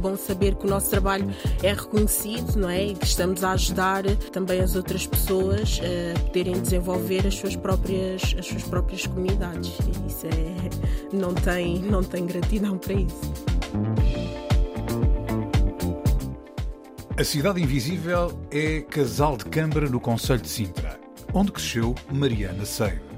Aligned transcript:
Bom 0.00 0.16
saber 0.16 0.54
que 0.54 0.64
o 0.64 0.68
nosso 0.68 0.88
trabalho 0.88 1.28
é 1.62 1.74
reconhecido, 1.74 2.56
não 2.56 2.70
é? 2.70 2.86
E 2.86 2.94
que 2.94 3.04
estamos 3.04 3.44
a 3.44 3.52
ajudar 3.52 4.04
também 4.32 4.60
as 4.60 4.74
outras 4.74 5.06
pessoas 5.06 5.78
a 5.80 6.18
poderem 6.20 6.58
desenvolver 6.58 7.26
as 7.26 7.34
suas 7.34 7.54
próprias, 7.54 8.34
as 8.38 8.46
suas 8.46 8.62
próprias 8.62 9.06
comunidades. 9.06 9.72
E 9.78 10.08
isso 10.08 10.26
é, 10.26 11.14
não, 11.14 11.34
tem, 11.34 11.80
não 11.80 12.02
tem 12.02 12.24
gratidão 12.24 12.78
para 12.78 12.94
isso. 12.94 13.50
A 17.18 17.24
Cidade 17.24 17.62
Invisível 17.62 18.32
é 18.50 18.80
Casal 18.80 19.36
de 19.36 19.44
Câmara 19.44 19.90
no 19.90 20.00
Conselho 20.00 20.40
de 20.40 20.48
Sintra, 20.48 20.98
onde 21.34 21.52
cresceu 21.52 21.94
Mariana 22.10 22.64
Seiva. 22.64 23.10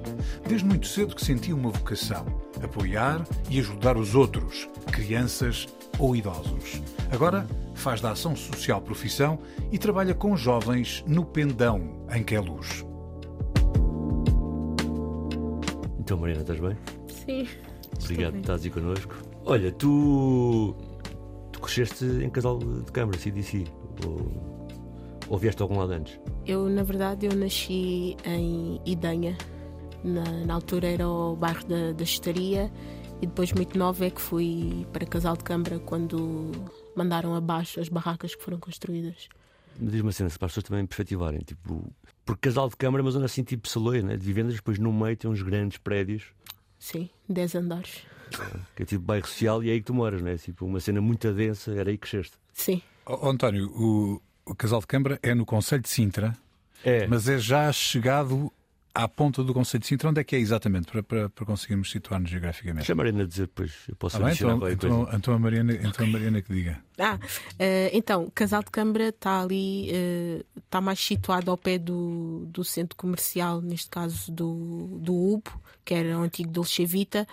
Desde 0.48 0.66
muito 0.66 0.88
cedo 0.88 1.14
que 1.14 1.25
sentia 1.25 1.55
uma 1.55 1.70
vocação, 1.70 2.27
apoiar 2.60 3.25
e 3.48 3.60
ajudar 3.60 3.97
os 3.97 4.16
outros, 4.16 4.69
crianças 4.91 5.69
ou 5.98 6.16
idosos. 6.16 6.82
Agora 7.10 7.46
faz 7.74 8.00
da 8.00 8.12
ação 8.12 8.36
social 8.36 8.80
profissão 8.80 9.38
e 9.70 9.78
trabalha 9.78 10.14
com 10.14 10.36
jovens 10.36 11.04
no 11.06 11.24
Pendão, 11.24 12.06
em 12.14 12.22
que 12.22 12.34
é 12.34 12.40
luz. 12.40 12.84
Então, 15.98 16.18
Mariana, 16.18 16.42
estás 16.42 16.60
bem? 16.60 16.76
Sim. 17.08 17.48
Obrigado 18.02 18.32
por 18.32 18.40
estás 18.40 18.64
aí 18.64 18.70
connosco. 18.70 19.14
Olha, 19.44 19.72
tu. 19.72 20.74
Tu 21.52 21.60
cresceste 21.60 22.04
em 22.04 22.30
casal 22.30 22.58
de 22.58 22.90
câmara, 22.92 23.18
CDC. 23.18 23.64
Ou, 24.06 24.58
ou 25.28 25.38
vieste 25.38 25.62
a 25.62 25.64
algum 25.64 25.78
lado 25.78 25.92
antes? 25.92 26.18
Eu, 26.46 26.68
na 26.68 26.82
verdade, 26.82 27.26
eu 27.26 27.34
nasci 27.34 28.16
em 28.24 28.80
Idanha. 28.84 29.36
Na, 30.02 30.24
na 30.44 30.54
altura 30.54 30.88
era 30.88 31.08
o 31.08 31.36
bairro 31.36 31.64
da, 31.66 31.92
da 31.92 32.02
Estaria 32.02 32.70
e 33.23 33.27
depois, 33.27 33.53
muito 33.53 33.78
nova, 33.78 34.05
é 34.05 34.11
que 34.11 34.20
fui 34.20 34.87
para 34.92 35.06
Casal 35.06 35.37
de 35.37 35.45
Câmara 35.45 35.78
quando 35.78 36.51
mandaram 36.97 37.34
abaixo 37.34 37.81
as 37.81 37.89
barracas 37.89 38.34
que 38.34 38.42
foram 38.42 38.59
construídas. 38.59 39.28
Me 39.78 39.91
diz 39.91 40.01
uma 40.03 40.12
cena, 40.12 40.28
se 40.28 40.39
para 40.39 40.47
as 40.47 40.53
pessoas 40.53 40.65
também 40.69 40.84
perspectivarem. 40.84 41.41
Tipo, 41.41 41.91
porque 42.27 42.48
casal 42.48 42.69
de 42.69 42.77
câmara, 42.77 43.03
mas 43.03 43.15
zona 43.15 43.25
assim 43.27 43.43
tipo 43.43 43.67
Saloia, 43.69 44.03
né? 44.03 44.17
de 44.17 44.27
vivendas, 44.27 44.55
depois 44.55 44.78
no 44.78 44.93
meio 44.93 45.17
tem 45.17 45.31
uns 45.31 45.41
grandes 45.43 45.78
prédios, 45.78 46.25
Sim, 46.78 47.09
10 47.28 47.55
andares. 47.55 48.03
que 48.77 48.83
é 48.83 48.87
tipo 48.87 49.05
bairro 49.05 49.27
social, 49.27 49.62
e 49.62 49.70
é 49.70 49.73
aí 49.73 49.78
que 49.81 49.87
tu 49.87 49.95
moras, 49.95 50.20
né? 50.20 50.37
Tipo, 50.37 50.67
uma 50.67 50.81
cena 50.81 51.00
muito 51.00 51.33
densa, 51.33 51.73
era 51.73 51.91
aí 51.91 51.97
que 51.97 52.09
cresceste. 52.09 52.37
Sim. 52.53 52.83
Ó, 53.06 53.31
António, 53.31 53.70
o, 53.70 54.20
o 54.45 54.55
Casal 54.55 54.81
de 54.81 54.87
Câmara 54.89 55.19
é 55.23 55.33
no 55.34 55.47
Conselho 55.47 55.83
de 55.83 55.89
Sintra, 55.89 56.37
É, 56.84 57.06
mas 57.06 57.28
é 57.28 57.39
já 57.39 57.73
chegado 57.73 58.53
à 58.94 59.08
ponta 59.08 59.42
do 59.42 59.54
Conselho 59.54 59.80
de 59.80 59.86
Sintra. 59.86 60.08
Onde 60.10 60.20
é 60.20 60.24
que 60.24 60.36
é 60.36 60.38
exatamente, 60.38 60.86
para, 60.90 61.02
para, 61.02 61.28
para 61.28 61.46
conseguirmos 61.46 61.90
situar-nos 61.90 62.30
geograficamente? 62.30 62.78
deixa 62.80 62.92
a 62.92 62.96
Mariana 62.96 63.26
dizer 63.26 63.42
depois, 63.46 63.72
eu 63.88 63.96
posso 63.96 64.22
Ah, 64.22 64.26
adicionar 64.28 64.54
então, 64.56 64.70
então, 64.70 65.03
coisa. 65.04 65.16
então 65.16 65.34
a 65.34 65.38
Mariana, 65.38 65.75
então 65.75 66.06
a 66.06 66.08
Mariana 66.08 66.42
que 66.42 66.53
diga. 66.53 66.78
Ah, 66.98 67.19
eh, 67.58 67.91
então, 67.94 68.31
Casal 68.34 68.62
de 68.62 68.70
Câmara 68.70 69.08
está 69.08 69.41
ali, 69.42 69.88
eh, 69.91 70.44
está 70.64 70.81
mais 70.81 71.00
situado 71.00 71.50
ao 71.50 71.56
pé 71.56 71.78
do, 71.78 72.44
do 72.48 72.62
centro 72.64 72.97
comercial, 72.97 73.60
neste 73.60 73.88
caso 73.88 74.31
do, 74.31 74.98
do 75.00 75.14
UBO, 75.14 75.52
que 75.84 75.94
era 75.94 76.19
o 76.19 76.22
antigo 76.22 76.50
Dolce 76.50 76.84
Vita. 76.84 77.26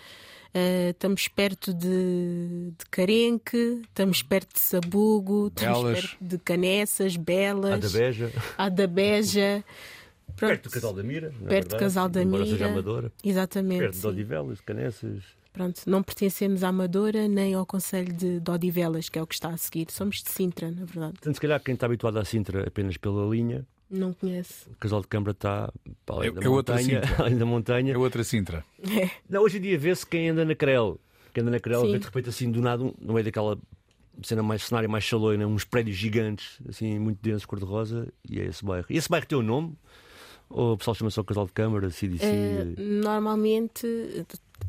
Eh, 0.52 0.90
estamos 0.92 1.28
perto 1.28 1.72
de, 1.74 2.72
de 2.76 2.86
Carenque, 2.90 3.82
estamos 3.84 4.24
perto 4.24 4.56
de 4.56 4.60
Sabugo, 4.62 5.48
estamos 5.50 5.84
Belas. 5.84 6.00
perto 6.02 6.18
de 6.22 6.38
Canessas, 6.40 7.16
Belas, 7.18 7.74
A 7.74 7.78
da 7.78 7.90
Beja, 8.00 8.32
Adabeja. 8.58 9.64
Pronto, 10.40 10.50
perto 10.52 10.64
do 10.64 10.70
Casal 10.72 10.94
da 10.94 11.04
Mira, 11.04 11.28
na 11.28 11.32
Perto 11.32 11.42
do 11.42 11.50
verdade, 11.50 11.80
Casal 11.80 12.10
da 12.10 12.26
Mira. 12.26 12.46
seja 12.46 12.66
amadora, 12.68 13.12
Exatamente. 13.24 13.80
perto 13.80 13.94
de 13.94 14.00
sim. 14.02 14.08
Odivelas, 14.08 14.58
de 14.58 14.64
Canessas. 14.64 15.24
Pronto, 15.52 15.82
não 15.88 16.02
pertencemos 16.04 16.64
à 16.64 16.70
Amadora 16.70 17.28
nem 17.28 17.54
ao 17.56 17.66
Conselho 17.66 18.14
de, 18.14 18.40
de 18.40 18.52
Odivelas, 18.52 19.10
que 19.10 19.18
é 19.18 19.22
o 19.22 19.28
que 19.28 19.34
está 19.34 19.50
a 19.50 19.58
seguir. 19.58 19.88
Somos 19.92 20.22
de 20.24 20.30
Sintra, 20.30 20.70
na 20.70 20.86
verdade. 20.86 21.14
Portanto, 21.14 21.36
se 21.36 21.42
calhar 21.42 21.60
quem 21.62 21.74
está 21.74 21.86
habituado 21.88 22.18
à 22.18 22.24
Sintra 22.24 22.68
apenas 22.68 22.96
pela 22.98 23.28
linha, 23.28 23.66
Não 23.90 24.14
conheço. 24.14 24.70
o 24.70 24.76
Casal 24.76 25.02
de 25.02 25.08
Câmara 25.08 25.32
está 25.32 25.74
para 26.06 26.16
além 26.18 26.30
É- 26.30 26.32
da 26.34 26.42
é 26.44 26.48
outra 26.50 26.76
montanha. 26.76 27.02
Sintra. 27.02 27.16
além 27.26 27.38
da 27.38 27.46
montanha. 27.46 27.94
É 27.94 27.98
outra 27.98 28.24
Sintra. 28.24 28.64
Não, 29.28 29.42
hoje 29.42 29.58
em 29.58 29.62
dia 29.62 29.78
vê-se 29.78 30.06
quem 30.06 30.30
anda 30.30 30.46
na 30.46 30.54
Crel. 30.56 31.00
Quem 31.34 31.42
anda 31.42 31.52
na 31.52 31.60
Crel 31.60 31.82
Sim. 31.82 31.92
vê 31.94 32.00
de 32.00 32.06
repente 32.06 32.30
assim 32.30 32.52
do 32.52 32.62
nada, 32.62 32.84
um- 32.84 32.94
no 33.02 33.14
meio 33.14 33.26
daquela 33.26 33.58
cena 34.22 34.44
mais 34.44 34.64
cenário 34.64 34.90
mais 34.90 35.04
chaloina, 35.04 35.48
uns 35.48 35.64
prédios 35.64 35.98
gigantes, 35.98 36.60
assim, 36.70 37.00
muito 37.00 37.20
densos, 37.24 37.46
cor-de-rosa, 37.46 38.08
e 38.30 38.40
é 38.40 38.46
esse 38.46 38.64
bairro. 38.64 38.86
E 38.90 38.98
esse 38.98 39.10
bairro 39.10 39.26
tem 39.26 39.38
o 39.38 39.42
nome? 39.42 39.76
Ou 40.50 40.74
o 40.74 40.78
pessoal 40.78 40.96
chama 40.96 41.12
só 41.12 41.24
Casal 41.24 41.46
de 41.46 41.52
Câmara, 41.54 41.90
CDC? 41.90 42.26
Eh, 42.26 42.66
normalmente, 42.78 43.86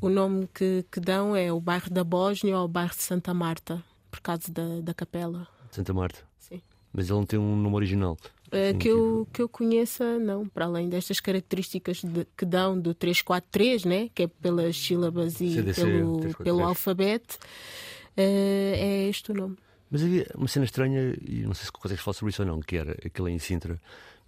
o 0.01 0.09
nome 0.09 0.49
que, 0.53 0.85
que 0.91 1.01
dão 1.01 1.35
é 1.35 1.53
o 1.53 1.61
bairro 1.61 1.91
da 1.91 2.05
Bósnia 2.05 2.59
ou 2.59 2.65
o 2.65 2.69
bairro 2.69 2.95
de 2.95 3.03
Santa 3.03 3.33
Marta, 3.33 3.83
por 4.11 4.21
causa 4.21 4.53
da, 4.53 4.81
da 4.83 4.93
capela. 4.93 5.47
Santa 5.71 5.95
Marta. 5.95 6.19
Sim. 6.39 6.61
Mas 6.93 7.07
ele 7.09 7.19
não 7.19 7.25
tem 7.27 7.39
um 7.39 7.57
nome 7.57 7.77
original. 7.77 8.17
Eh, 8.53 8.73
Sim, 8.73 8.79
que, 8.79 8.89
eu, 8.89 9.29
que 9.33 9.41
eu 9.41 9.49
conheça, 9.49 10.19
não, 10.19 10.47
para 10.47 10.65
além 10.67 10.89
destas 10.89 11.21
características 11.21 12.03
de- 12.03 12.27
que 12.37 12.45
dão 12.45 12.79
do 12.79 12.93
343, 12.93 13.85
né? 13.85 14.11
que 14.15 14.25
é 14.25 14.27
pelas 14.27 14.77
sílabas 14.77 15.41
e 15.41 15.55
CDC, 15.55 15.81
pelo, 15.85 16.17
343. 16.21 16.45
pelo 16.45 16.65
alfabeto, 16.69 17.39
eh, 18.17 18.75
é 18.77 19.09
este 19.09 19.31
o 19.31 19.35
nome. 19.35 19.57
Mas 19.91 20.03
havia 20.03 20.27
uma 20.37 20.47
cena 20.49 20.65
estranha, 20.65 21.17
e 21.27 21.43
não 21.43 21.55
sei 21.55 21.65
se 21.67 21.73
consegues 21.73 22.03
falar 22.03 22.15
sobre 22.15 22.31
isso 22.33 22.43
ou 22.43 22.49
não, 22.49 22.61
que 22.61 22.77
era 22.77 22.93
aquele 23.05 23.31
em 23.31 23.39
Sintra. 23.39 23.81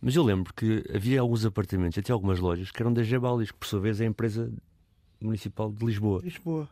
Mas 0.02 0.16
eu 0.16 0.24
lembro 0.24 0.52
que 0.52 0.84
havia 0.92 1.20
alguns 1.20 1.44
apartamentos, 1.46 1.96
até 1.96 2.12
algumas 2.12 2.40
lojas, 2.40 2.72
que 2.72 2.82
eram 2.82 2.92
da 2.92 3.04
Gebalis, 3.04 3.52
que 3.52 3.58
por 3.58 3.66
sua 3.66 3.78
vez 3.78 4.00
é 4.00 4.04
a 4.04 4.08
empresa 4.08 4.52
municipal 5.20 5.70
de 5.70 5.86
Lisboa. 5.86 6.20
Lisboa. 6.24 6.68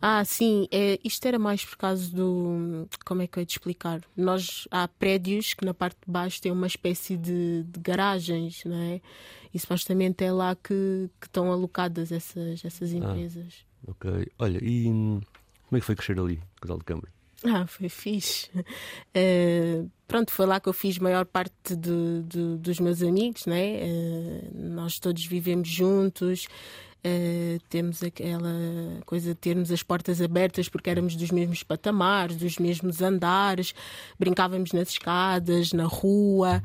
Ah, 0.00 0.24
sim, 0.24 0.66
é, 0.72 0.98
isto 1.04 1.26
era 1.26 1.38
mais 1.38 1.62
por 1.62 1.76
causa 1.76 2.10
do. 2.10 2.88
Como 3.04 3.20
é 3.20 3.26
que 3.26 3.38
eu 3.38 3.42
ia 3.42 3.46
te 3.46 3.50
explicar? 3.50 4.00
Nós 4.16 4.66
há 4.70 4.88
prédios 4.88 5.52
que 5.52 5.62
na 5.62 5.74
parte 5.74 5.98
de 6.06 6.10
baixo 6.10 6.40
têm 6.40 6.50
uma 6.50 6.66
espécie 6.66 7.18
de, 7.18 7.64
de 7.64 7.80
garagens, 7.80 8.64
não 8.64 8.76
é? 8.76 9.02
E 9.52 9.58
supostamente 9.58 10.24
é 10.24 10.32
lá 10.32 10.56
que, 10.56 11.10
que 11.20 11.26
estão 11.26 11.52
alocadas 11.52 12.10
essas, 12.10 12.64
essas 12.64 12.92
empresas. 12.94 13.66
Ok. 13.86 14.26
Olha, 14.38 14.58
e 14.64 14.88
hum, 14.88 15.20
como 15.68 15.76
é 15.76 15.80
que 15.80 15.86
foi 15.86 15.94
crescer 15.94 16.18
ali, 16.18 16.40
Casal 16.58 16.78
de 16.78 16.84
Câmara? 16.84 17.19
Ah, 17.46 17.66
foi 17.66 17.88
fixe. 17.88 18.50
Eh, 19.14 19.82
pronto, 20.06 20.30
foi 20.30 20.44
lá 20.44 20.60
que 20.60 20.68
eu 20.68 20.72
fiz 20.74 20.98
maior 20.98 21.24
parte 21.24 21.74
de- 21.74 22.22
de- 22.24 22.56
dos 22.58 22.78
meus 22.80 23.02
amigos, 23.02 23.46
né? 23.46 23.76
Eh, 23.80 24.50
nós 24.54 24.98
todos 24.98 25.24
vivemos 25.24 25.68
juntos. 25.68 26.46
eh, 27.02 27.56
temos 27.70 28.02
aquela 28.02 28.50
coisa 29.06 29.30
de 29.30 29.34
termos 29.34 29.72
as 29.72 29.82
portas 29.82 30.20
abertas 30.20 30.68
porque 30.68 30.90
éramos 30.90 31.16
dos 31.16 31.30
mesmos 31.30 31.62
patamares, 31.62 32.36
dos 32.36 32.58
mesmos 32.58 33.00
andares, 33.00 33.72
brincávamos 34.18 34.72
nas 34.72 34.90
escadas, 34.90 35.72
na 35.72 35.84
rua. 35.86 36.62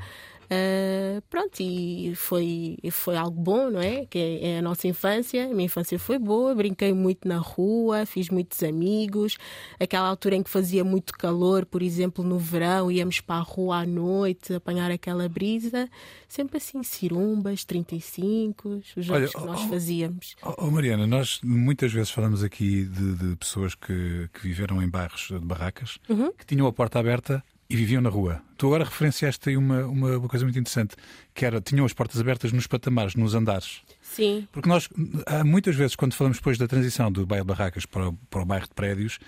Eh, 0.49 1.21
pronto, 1.29 1.59
e 1.59 2.13
foi, 2.15 2.77
foi 2.91 3.17
algo 3.17 3.39
bom, 3.39 3.69
não 3.71 3.81
é? 3.81 4.05
Que 4.05 4.39
é, 4.41 4.59
a 4.59 4.61
nossa 4.61 4.87
infância. 4.87 5.45
A 5.45 5.49
minha 5.49 5.65
infância 5.65 5.97
foi 5.97 6.19
boa, 6.19 6.53
brinquei 6.53 6.93
muito 6.93 7.27
na 7.27 7.37
rua, 7.37 8.05
fiz 8.05 8.29
muitos 8.29 8.61
amigos. 8.63 9.37
Aquela 9.79 10.07
altura 10.07 10.35
em 10.35 10.43
que 10.43 10.49
fazia 10.49 10.83
muito 10.83 11.13
calor, 11.13 11.65
por 11.65 11.81
exemplo, 11.81 12.23
no 12.23 12.37
verão, 12.37 12.91
íamos 12.91 13.19
para 13.21 13.37
a 13.37 13.43
rua 13.43 13.77
à 13.77 13.85
noite 13.85 14.53
apanhar 14.53 14.91
aquela 14.91 15.27
brisa. 15.27 15.89
Sempre 16.27 16.57
assim, 16.57 16.83
cirumbas, 16.83 17.63
35, 17.65 18.69
os 18.69 19.05
jogos 19.05 19.09
Olha, 19.09 19.27
que 19.27 19.45
nós 19.45 19.61
oh, 19.65 19.69
fazíamos. 19.69 20.35
Oh, 20.43 20.53
oh, 20.57 20.71
Mariana, 20.71 21.07
nós 21.07 21.39
muitas 21.43 21.91
vezes 21.91 22.11
falamos 22.11 22.43
aqui 22.43 22.85
de, 22.85 23.15
de 23.15 23.35
pessoas 23.37 23.73
que, 23.73 24.29
que 24.33 24.41
viveram 24.41 24.81
em 24.81 24.89
bairros 24.89 25.27
de 25.29 25.39
barracas, 25.39 25.97
que 26.37 26.45
tinham 26.45 26.67
a 26.67 26.73
porta 26.73 26.99
aberta 26.99 27.43
e 27.69 27.75
viviam 27.75 28.01
na 28.01 28.09
rua. 28.09 28.41
Tu 28.57 28.67
agora 28.67 28.83
referenciaste 28.83 29.49
aí 29.49 29.57
uma, 29.57 29.85
uma, 29.85 30.17
uma 30.17 30.27
coisa 30.27 30.45
muito 30.45 30.57
interessante, 30.57 30.95
que 31.33 31.45
era, 31.45 31.59
tinham 31.59 31.85
as 31.85 31.93
portas 31.93 32.21
abertas 32.21 32.51
nos 32.51 32.67
patamares, 32.67 33.15
nos 33.15 33.33
andares. 33.33 33.81
Sim, 34.01 34.47
Porque 34.51 34.69
nós, 34.69 34.87
há 35.25 35.43
muitas 35.43 35.75
vezes, 35.75 35.95
quando 35.95 36.13
falamos 36.13 36.37
depois 36.37 36.57
da 36.57 36.67
transição 36.67 37.11
do 37.11 37.25
bairro 37.25 37.43
de 37.43 37.47
barracas 37.49 37.85
para 37.85 38.09
o, 38.09 38.13
para 38.29 38.41
o 38.41 38.45
bairro 38.45 38.67
de 38.67 38.73
prédios, 38.73 39.19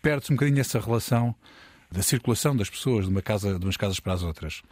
perde-se 0.00 0.32
um 0.32 0.36
bocadinho 0.36 0.60
essa 0.60 0.80
relação 0.80 1.34
da 1.90 2.02
circulação 2.02 2.56
das 2.56 2.68
pessoas 2.68 3.04
de, 3.04 3.10
uma 3.10 3.22
casa, 3.22 3.58
de 3.58 3.64
umas 3.64 3.76
casas 3.76 4.00
para 4.00 4.14
as 4.14 4.22
outras. 4.22 4.62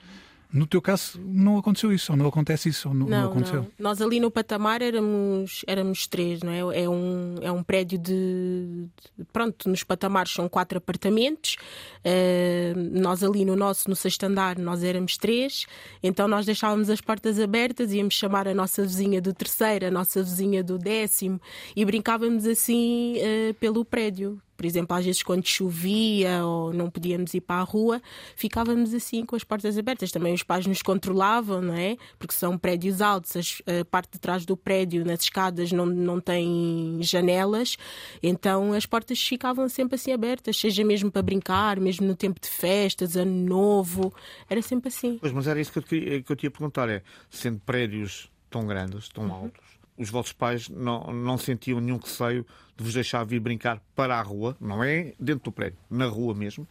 No 0.52 0.66
teu 0.66 0.82
caso, 0.82 1.20
não 1.24 1.58
aconteceu 1.58 1.92
isso, 1.92 2.10
ou 2.10 2.18
não 2.18 2.26
acontece 2.26 2.68
isso, 2.68 2.88
ou 2.88 2.94
não, 2.94 3.06
não, 3.06 3.20
não 3.22 3.30
aconteceu? 3.30 3.62
Não. 3.62 3.70
Nós 3.78 4.02
ali 4.02 4.18
no 4.18 4.30
patamar 4.30 4.82
éramos, 4.82 5.62
éramos 5.66 6.08
três, 6.08 6.42
não 6.42 6.50
é? 6.50 6.82
É 6.82 6.88
um, 6.88 7.36
é 7.40 7.52
um 7.52 7.62
prédio 7.62 7.98
de, 7.98 8.88
de 9.16 9.24
Pronto, 9.32 9.68
nos 9.68 9.84
patamares 9.84 10.32
são 10.32 10.48
quatro 10.48 10.78
apartamentos. 10.78 11.56
Uh, 12.04 13.00
nós 13.00 13.22
ali 13.22 13.44
no 13.44 13.54
nosso, 13.54 13.88
no 13.88 13.94
sexto 13.94 14.24
andar, 14.24 14.58
nós 14.58 14.82
éramos 14.82 15.16
três, 15.16 15.66
então 16.02 16.26
nós 16.26 16.44
deixávamos 16.44 16.90
as 16.90 17.00
portas 17.00 17.38
abertas, 17.38 17.92
íamos 17.92 18.14
chamar 18.14 18.48
a 18.48 18.54
nossa 18.54 18.82
vizinha 18.82 19.20
do 19.20 19.32
terceiro, 19.32 19.86
a 19.86 19.90
nossa 19.90 20.22
vizinha 20.22 20.64
do 20.64 20.78
décimo 20.78 21.40
e 21.76 21.84
brincávamos 21.84 22.44
assim 22.46 23.14
uh, 23.18 23.54
pelo 23.54 23.84
prédio. 23.84 24.40
Por 24.60 24.66
exemplo, 24.66 24.94
às 24.94 25.06
vezes 25.06 25.22
quando 25.22 25.46
chovia 25.46 26.44
ou 26.44 26.70
não 26.70 26.90
podíamos 26.90 27.32
ir 27.32 27.40
para 27.40 27.62
a 27.62 27.64
rua, 27.64 28.02
ficávamos 28.36 28.92
assim 28.92 29.24
com 29.24 29.34
as 29.34 29.42
portas 29.42 29.78
abertas. 29.78 30.12
Também 30.12 30.34
os 30.34 30.42
pais 30.42 30.66
nos 30.66 30.82
controlavam, 30.82 31.62
não 31.62 31.72
é? 31.72 31.96
Porque 32.18 32.34
são 32.34 32.58
prédios 32.58 33.00
altos, 33.00 33.62
a 33.66 33.82
parte 33.86 34.12
de 34.12 34.18
trás 34.18 34.44
do 34.44 34.58
prédio, 34.58 35.02
nas 35.02 35.22
escadas, 35.22 35.72
não, 35.72 35.86
não 35.86 36.20
tem 36.20 36.98
janelas, 37.00 37.78
então 38.22 38.74
as 38.74 38.84
portas 38.84 39.18
ficavam 39.18 39.66
sempre 39.66 39.94
assim 39.94 40.12
abertas, 40.12 40.58
seja 40.58 40.84
mesmo 40.84 41.10
para 41.10 41.22
brincar, 41.22 41.80
mesmo 41.80 42.06
no 42.06 42.14
tempo 42.14 42.38
de 42.38 42.48
festas, 42.48 43.16
ano 43.16 43.32
novo, 43.32 44.12
era 44.46 44.60
sempre 44.60 44.88
assim. 44.88 45.16
Pois, 45.22 45.32
mas 45.32 45.46
era 45.46 45.58
isso 45.58 45.72
que 45.72 45.78
eu, 45.78 45.82
queria, 45.82 46.22
que 46.22 46.30
eu 46.30 46.36
te 46.36 46.44
ia 46.44 46.50
perguntar: 46.50 46.86
é, 46.90 47.02
sendo 47.30 47.60
prédios 47.60 48.30
tão 48.50 48.66
grandes, 48.66 49.08
tão 49.08 49.24
uhum. 49.24 49.32
altos, 49.32 49.79
os 50.00 50.08
vossos 50.08 50.32
pais 50.32 50.68
não, 50.68 51.12
não 51.12 51.36
sentiam 51.36 51.78
nenhum 51.78 51.98
receio 51.98 52.46
de 52.74 52.82
vos 52.82 52.94
deixar 52.94 53.22
vir 53.24 53.38
brincar 53.38 53.82
para 53.94 54.18
a 54.18 54.22
rua, 54.22 54.56
não 54.58 54.82
é 54.82 55.12
dentro 55.20 55.44
do 55.44 55.52
prédio, 55.52 55.78
na 55.90 56.06
rua 56.06 56.34
mesmo? 56.34 56.66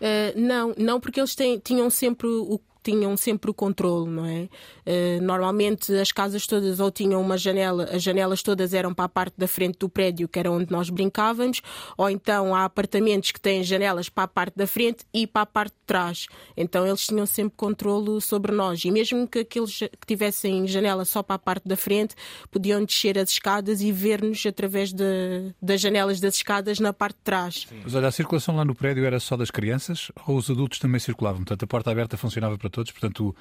Uh, 0.00 0.38
não, 0.38 0.74
não, 0.76 1.00
porque 1.00 1.18
eles 1.18 1.34
têm, 1.34 1.58
tinham 1.58 1.88
sempre 1.88 2.26
o 2.28 2.60
tinham 2.88 3.14
sempre 3.18 3.50
o 3.50 3.54
controle, 3.54 4.10
não 4.10 4.24
é? 4.24 4.48
Uh, 4.86 5.22
normalmente 5.22 5.92
as 5.92 6.10
casas 6.10 6.46
todas 6.46 6.80
ou 6.80 6.90
tinham 6.90 7.20
uma 7.20 7.36
janela, 7.36 7.84
as 7.92 8.02
janelas 8.02 8.42
todas 8.42 8.72
eram 8.72 8.94
para 8.94 9.04
a 9.04 9.08
parte 9.08 9.34
da 9.36 9.46
frente 9.46 9.78
do 9.78 9.90
prédio, 9.90 10.26
que 10.26 10.38
era 10.38 10.50
onde 10.50 10.72
nós 10.72 10.88
brincávamos, 10.88 11.60
ou 11.98 12.08
então 12.08 12.54
há 12.54 12.64
apartamentos 12.64 13.30
que 13.30 13.38
têm 13.38 13.62
janelas 13.62 14.08
para 14.08 14.24
a 14.24 14.28
parte 14.28 14.56
da 14.56 14.66
frente 14.66 15.04
e 15.12 15.26
para 15.26 15.42
a 15.42 15.46
parte 15.46 15.72
de 15.72 15.84
trás. 15.86 16.26
Então 16.56 16.86
eles 16.86 17.06
tinham 17.06 17.26
sempre 17.26 17.54
controle 17.58 18.20
sobre 18.22 18.52
nós. 18.52 18.82
E 18.84 18.90
mesmo 18.90 19.28
que 19.28 19.40
aqueles 19.40 19.78
que 19.78 20.06
tivessem 20.06 20.66
janela 20.66 21.04
só 21.04 21.22
para 21.22 21.36
a 21.36 21.38
parte 21.38 21.68
da 21.68 21.76
frente, 21.76 22.14
podiam 22.50 22.82
descer 22.82 23.18
as 23.18 23.30
escadas 23.30 23.82
e 23.82 23.92
ver-nos 23.92 24.46
através 24.46 24.94
de, 24.94 25.52
das 25.60 25.78
janelas 25.78 26.20
das 26.20 26.36
escadas 26.36 26.80
na 26.80 26.94
parte 26.94 27.16
de 27.16 27.22
trás. 27.22 27.66
Sim. 27.68 27.80
Mas 27.84 27.94
olha, 27.94 28.08
a 28.08 28.12
circulação 28.12 28.56
lá 28.56 28.64
no 28.64 28.74
prédio 28.74 29.04
era 29.04 29.20
só 29.20 29.36
das 29.36 29.50
crianças 29.50 30.10
ou 30.26 30.36
os 30.36 30.50
adultos 30.50 30.78
também 30.78 30.98
circulavam? 30.98 31.40
Portanto, 31.40 31.64
a 31.64 31.66
porta 31.66 31.90
aberta 31.90 32.16
funcionava 32.16 32.56
para 32.56 32.70
todos? 32.70 32.77
Todos, 32.78 32.92
portanto, 32.92 33.34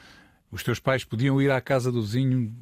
os 0.52 0.64
teus 0.64 0.80
pais 0.80 1.04
podiam 1.04 1.42
ir 1.42 1.52
à 1.52 1.62
casa 1.62 1.92
do 1.92 2.02
vizinho 2.02 2.54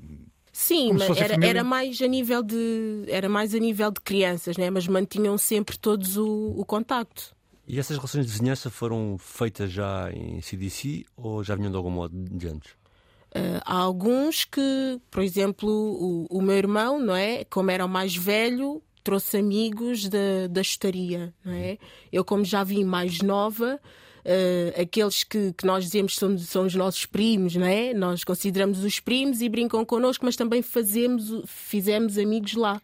Sim, 0.52 0.94
mas 0.94 1.18
era, 1.18 1.46
era, 1.46 1.64
mais 1.66 2.02
a 2.02 2.08
nível 2.08 2.42
de 2.42 3.04
era 3.10 3.28
mais 3.28 3.54
a 3.54 3.60
nível 3.60 3.92
de 3.92 4.00
crianças, 4.00 4.56
né? 4.56 4.70
mas 4.70 4.88
mantinham 4.88 5.38
sempre 5.38 5.78
todos 5.78 6.16
o, 6.16 6.54
o 6.56 6.64
contacto. 6.64 7.36
E 7.68 7.78
essas 7.78 7.98
relações 7.98 8.26
de 8.26 8.32
vizinhança 8.32 8.70
foram 8.70 9.18
feitas 9.20 9.70
já 9.70 10.10
em 10.14 10.40
CDC 10.42 11.04
ou 11.18 11.44
já 11.44 11.56
vinham 11.56 11.72
de 11.72 11.76
algum 11.76 11.90
modo 11.90 12.16
de 12.16 12.48
antes? 12.48 12.72
Uh, 12.72 13.60
há 13.66 13.76
alguns 13.76 14.46
que, 14.46 14.98
por 15.12 15.22
exemplo, 15.22 15.70
o, 15.70 16.26
o, 16.30 16.42
meu 16.42 16.56
irmão, 16.56 17.00
não 17.00 17.16
é? 17.16 17.44
Como 17.44 17.70
era 17.70 17.86
o 17.86 17.90
mais 17.90 18.16
velho, 18.16 18.82
trouxe 19.04 19.38
amigos 19.38 20.08
da, 20.08 20.48
da 20.50 20.62
estaria, 20.62 21.34
não 21.44 21.52
é? 21.52 21.78
Eu, 22.14 22.24
como 22.24 22.46
já 22.46 22.64
vim 22.64 22.86
mais 22.86 23.22
nova, 23.22 23.78
uh, 24.26 24.82
aqueles 24.82 25.24
que, 25.24 25.54
que 25.54 25.66
nós 25.66 25.86
dizemos 25.86 26.14
que 26.14 26.20
são, 26.20 26.38
são 26.38 26.66
os 26.66 26.76
nossos 26.76 27.06
primos, 27.06 27.56
não 27.56 27.66
é? 27.66 27.94
Nós 27.94 28.24
consideramos 28.24 28.84
os 28.84 29.00
primos 29.00 29.42
e 29.42 29.48
brincam 29.48 29.86
connosco, 29.86 30.26
mas 30.26 30.36
também 30.36 30.62
fazemos, 30.62 31.44
fizemos 31.46 32.18
amigos 32.18 32.54
lá. 32.54 32.82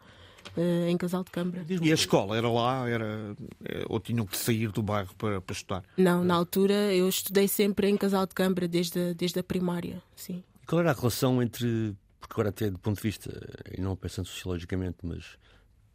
Uh, 0.57 0.89
em 0.89 0.97
Casal 0.97 1.23
de 1.23 1.31
Câmara. 1.31 1.63
E 1.69 1.91
a 1.91 1.93
escola 1.93 2.35
era 2.35 2.49
lá? 2.49 2.89
Era, 2.89 3.35
eh, 3.63 3.85
ou 3.87 3.99
tinham 3.99 4.25
que 4.25 4.35
sair 4.35 4.69
do 4.69 4.81
bairro 4.81 5.13
para, 5.15 5.39
para 5.39 5.53
estudar? 5.53 5.83
Não, 5.95 6.25
na 6.25 6.33
altura 6.33 6.73
eu 6.93 7.07
estudei 7.07 7.47
sempre 7.47 7.87
em 7.87 7.95
Casal 7.95 8.25
de 8.25 8.33
Câmara, 8.33 8.67
desde 8.67 8.99
a, 8.99 9.13
desde 9.13 9.39
a 9.39 9.43
primária. 9.43 10.01
Sim. 10.15 10.43
E 10.61 10.65
qual 10.65 10.81
era 10.81 10.91
a 10.91 10.93
relação 10.93 11.41
entre, 11.41 11.95
porque 12.19 12.33
agora 12.33 12.49
até 12.49 12.69
do 12.69 12.79
ponto 12.79 12.97
de 12.97 13.03
vista, 13.03 13.31
e 13.77 13.79
não 13.79 13.95
pensando 13.95 14.25
sociologicamente, 14.25 14.97
mas 15.03 15.37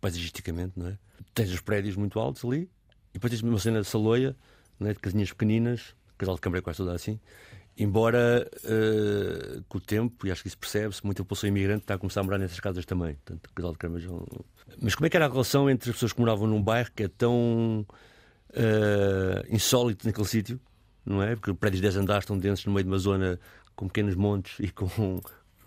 paisagisticamente, 0.00 0.74
não 0.76 0.86
é? 0.86 0.98
Tens 1.34 1.52
os 1.52 1.60
prédios 1.60 1.96
muito 1.96 2.18
altos 2.18 2.42
ali, 2.44 2.70
e 3.10 3.14
depois 3.14 3.32
tens 3.32 3.42
uma 3.42 3.58
cena 3.58 3.82
de 3.82 3.88
Saloia, 3.88 4.34
né, 4.78 4.92
de 4.92 4.98
casinhas 4.98 5.30
pequeninas, 5.30 5.94
casal 6.16 6.34
de 6.34 6.40
câmara 6.40 6.60
é 6.60 6.62
quase 6.62 6.78
toda 6.78 6.94
assim. 6.94 7.20
Embora 7.78 8.48
uh, 8.64 9.62
com 9.68 9.76
o 9.76 9.80
tempo, 9.80 10.26
e 10.26 10.30
acho 10.30 10.40
que 10.40 10.48
isso 10.48 10.56
percebe-se, 10.56 11.04
muita 11.04 11.22
população 11.22 11.48
imigrante 11.48 11.82
está 11.82 11.94
a 11.94 11.98
começar 11.98 12.20
a 12.20 12.24
morar 12.24 12.38
nessas 12.38 12.58
casas 12.58 12.86
também. 12.86 13.14
Portanto, 13.16 13.50
casal 13.54 13.72
de 13.72 13.78
câmara. 13.78 14.04
Mas 14.80 14.94
como 14.94 15.06
é 15.06 15.10
que 15.10 15.16
era 15.16 15.26
a 15.26 15.28
relação 15.28 15.68
entre 15.68 15.90
as 15.90 15.96
pessoas 15.96 16.12
que 16.12 16.20
moravam 16.20 16.46
num 16.46 16.62
bairro 16.62 16.90
que 16.96 17.02
é 17.02 17.08
tão 17.08 17.86
uh, 18.50 19.54
insólito 19.54 20.06
naquele 20.06 20.26
sítio, 20.26 20.58
não 21.04 21.22
é? 21.22 21.36
Porque 21.36 21.52
prédios 21.52 21.82
de 21.82 21.88
10 21.88 21.96
andares 21.98 22.22
estão 22.22 22.38
densos 22.38 22.64
no 22.64 22.72
meio 22.72 22.84
de 22.84 22.90
uma 22.90 22.98
zona 22.98 23.38
com 23.74 23.86
pequenos 23.86 24.14
montes 24.14 24.58
e 24.58 24.70
com, 24.70 25.20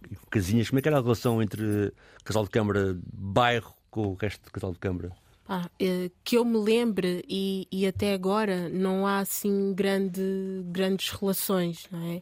e 0.10 0.16
com 0.16 0.26
casinhas. 0.32 0.70
Como 0.70 0.80
é 0.80 0.82
que 0.82 0.88
era 0.88 0.98
a 0.98 1.02
relação 1.02 1.42
entre 1.44 1.94
casal 2.24 2.44
de 2.44 2.50
câmara 2.50 2.98
bairro 3.14 3.74
com 3.92 4.08
o 4.08 4.14
resto 4.16 4.44
de 4.46 4.52
casal 4.52 4.74
de 4.74 4.80
câmara? 4.80 5.12
Ah, 5.52 5.68
eh, 5.80 6.12
que 6.24 6.38
eu 6.38 6.46
me 6.46 6.58
lembre 6.60 7.26
e, 7.28 7.68
e, 7.72 7.88
até 7.88 8.14
agora 8.14 8.70
não 8.70 9.08
há 9.08 9.18
assim 9.18 9.74
grande, 9.74 10.22
grandes 10.66 11.10
relações, 11.10 11.88
não 11.92 12.00
é? 12.06 12.22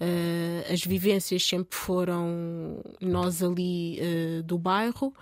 Uh, 0.00 0.72
as 0.72 0.84
vivências 0.84 1.42
sempre 1.44 1.76
foram 1.76 2.84
nós 3.00 3.42
ali 3.42 3.98
uh, 4.00 4.42
do 4.42 4.58
bairro. 4.58 5.14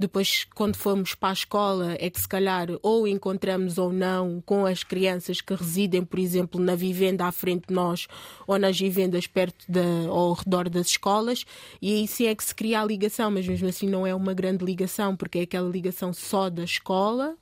Depois, 0.00 0.46
quando 0.54 0.76
fomos 0.76 1.14
para 1.14 1.28
a 1.28 1.32
escola, 1.34 1.94
é 2.00 2.08
que 2.08 2.18
se 2.18 2.26
calhar 2.26 2.68
ou 2.82 3.06
encontramos 3.06 3.76
ou 3.76 3.92
não 3.92 4.42
com 4.46 4.64
as 4.64 4.82
crianças 4.82 5.42
que 5.42 5.52
residem, 5.52 6.02
por 6.02 6.18
exemplo, 6.18 6.58
na 6.58 6.74
vivenda 6.74 7.26
à 7.26 7.30
frente 7.30 7.66
de 7.68 7.74
nós 7.74 8.08
ou 8.46 8.58
nas 8.58 8.80
vivendas 8.80 9.26
perto 9.26 9.70
da, 9.70 9.82
ou 10.08 10.30
ao 10.30 10.32
redor 10.32 10.70
das 10.70 10.86
escolas, 10.86 11.44
e 11.82 11.92
aí 11.92 12.08
sim 12.08 12.24
é 12.24 12.34
que 12.34 12.42
se 12.42 12.54
cria 12.54 12.80
a 12.80 12.84
ligação, 12.86 13.30
mas 13.30 13.46
mesmo 13.46 13.68
assim 13.68 13.90
não 13.90 14.06
é 14.06 14.14
uma 14.14 14.32
grande 14.32 14.64
ligação, 14.64 15.14
porque 15.14 15.40
é 15.40 15.42
aquela 15.42 15.68
ligação 15.68 16.14
só 16.14 16.48
da 16.48 16.64
escola. 16.64 17.36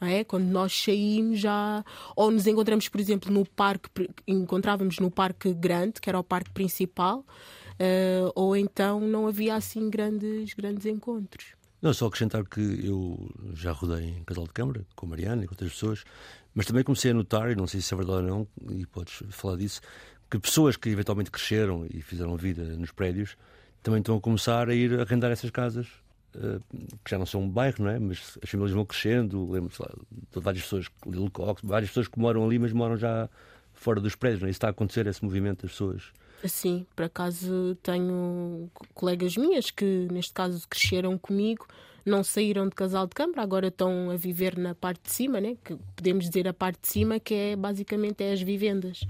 É? 0.00 0.24
Quando 0.24 0.46
nós 0.46 0.72
saímos 0.82 1.38
já, 1.38 1.84
ou 2.16 2.32
nos 2.32 2.44
encontramos, 2.46 2.88
por 2.88 3.00
exemplo, 3.00 3.32
no 3.32 3.46
parque, 3.46 3.88
encontrávamos 4.26 4.98
no 4.98 5.12
parque 5.12 5.54
grande, 5.54 6.00
que 6.00 6.08
era 6.08 6.18
o 6.18 6.24
parque 6.24 6.50
principal, 6.50 7.18
uh, 7.18 8.32
ou 8.34 8.56
então 8.56 8.98
não 8.98 9.28
havia 9.28 9.54
assim 9.54 9.88
grandes, 9.88 10.54
grandes 10.54 10.86
encontros. 10.86 11.59
Não, 11.82 11.94
só 11.94 12.06
acrescentar 12.06 12.44
que 12.44 12.60
eu 12.60 13.30
já 13.54 13.72
rodei 13.72 14.08
em 14.08 14.24
casal 14.24 14.44
de 14.44 14.52
câmara, 14.52 14.84
com 14.94 15.06
a 15.06 15.08
Mariana 15.08 15.44
e 15.44 15.46
com 15.46 15.54
outras 15.54 15.72
pessoas, 15.72 16.04
mas 16.54 16.66
também 16.66 16.84
comecei 16.84 17.10
a 17.10 17.14
notar, 17.14 17.50
e 17.50 17.54
não 17.54 17.66
sei 17.66 17.80
se 17.80 17.94
é 17.94 17.96
verdade 17.96 18.22
ou 18.22 18.28
não, 18.28 18.76
e 18.76 18.84
podes 18.84 19.22
falar 19.30 19.56
disso, 19.56 19.80
que 20.30 20.38
pessoas 20.38 20.76
que 20.76 20.90
eventualmente 20.90 21.30
cresceram 21.30 21.86
e 21.90 22.02
fizeram 22.02 22.36
vida 22.36 22.62
nos 22.76 22.92
prédios 22.92 23.36
também 23.82 24.00
estão 24.00 24.16
a 24.16 24.20
começar 24.20 24.68
a 24.68 24.74
ir 24.74 25.00
arrendar 25.00 25.30
essas 25.30 25.50
casas, 25.50 25.86
uh, 26.34 26.60
que 27.02 27.10
já 27.10 27.18
não 27.18 27.24
são 27.24 27.42
um 27.42 27.48
bairro, 27.48 27.76
não 27.84 27.90
é? 27.90 27.98
Mas 27.98 28.38
as 28.42 28.50
famílias 28.50 28.74
vão 28.74 28.84
crescendo, 28.84 29.50
lembro 29.50 29.72
lá, 29.80 29.90
de 30.10 30.40
várias 30.40 30.62
pessoas, 30.64 30.86
Lilo 31.06 31.30
Cox, 31.30 31.62
várias 31.64 31.90
pessoas 31.90 32.08
que 32.08 32.18
moram 32.18 32.44
ali, 32.44 32.58
mas 32.58 32.74
moram 32.74 32.98
já 32.98 33.28
fora 33.72 34.00
dos 34.00 34.14
prédios, 34.14 34.42
não 34.42 34.48
é? 34.48 34.50
Isso 34.50 34.58
está 34.58 34.66
a 34.66 34.70
acontecer, 34.70 35.06
esse 35.06 35.24
movimento 35.24 35.62
das 35.62 35.72
pessoas 35.72 36.12
Sim, 36.44 36.86
por 36.96 37.04
acaso 37.04 37.76
tenho 37.82 38.70
colegas 38.94 39.36
minhas 39.36 39.70
que, 39.70 40.08
neste 40.10 40.32
caso, 40.32 40.66
cresceram 40.68 41.18
comigo, 41.18 41.66
não 42.04 42.24
saíram 42.24 42.68
de 42.68 42.74
casal 42.74 43.06
de 43.06 43.14
câmara, 43.14 43.42
agora 43.42 43.68
estão 43.68 44.10
a 44.10 44.16
viver 44.16 44.56
na 44.56 44.74
parte 44.74 45.02
de 45.04 45.12
cima, 45.12 45.40
né? 45.40 45.56
que 45.62 45.76
podemos 45.94 46.28
dizer 46.28 46.48
a 46.48 46.54
parte 46.54 46.80
de 46.82 46.88
cima, 46.88 47.20
que 47.20 47.34
é 47.34 47.56
basicamente 47.56 48.22
é 48.24 48.32
as 48.32 48.40
vivendas. 48.40 49.02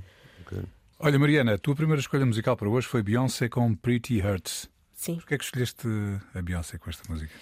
Okay. 0.46 0.62
Olha, 0.99 1.18
Mariana, 1.18 1.54
a 1.54 1.58
tua 1.58 1.75
primeira 1.75 2.00
escolha 2.00 2.26
musical 2.26 2.56
para 2.56 2.68
hoje 2.68 2.87
foi 2.87 3.02
Beyoncé 3.02 3.49
com 3.49 3.75
Pretty 3.75 4.20
Hurts. 4.20 4.68
Sim. 4.92 5.16
Porquê 5.16 5.34
é 5.34 5.38
que 5.38 5.44
escolheste 5.44 5.88
a 6.34 6.42
Beyoncé 6.42 6.76
com 6.76 6.90
esta 6.90 7.10
música? 7.10 7.32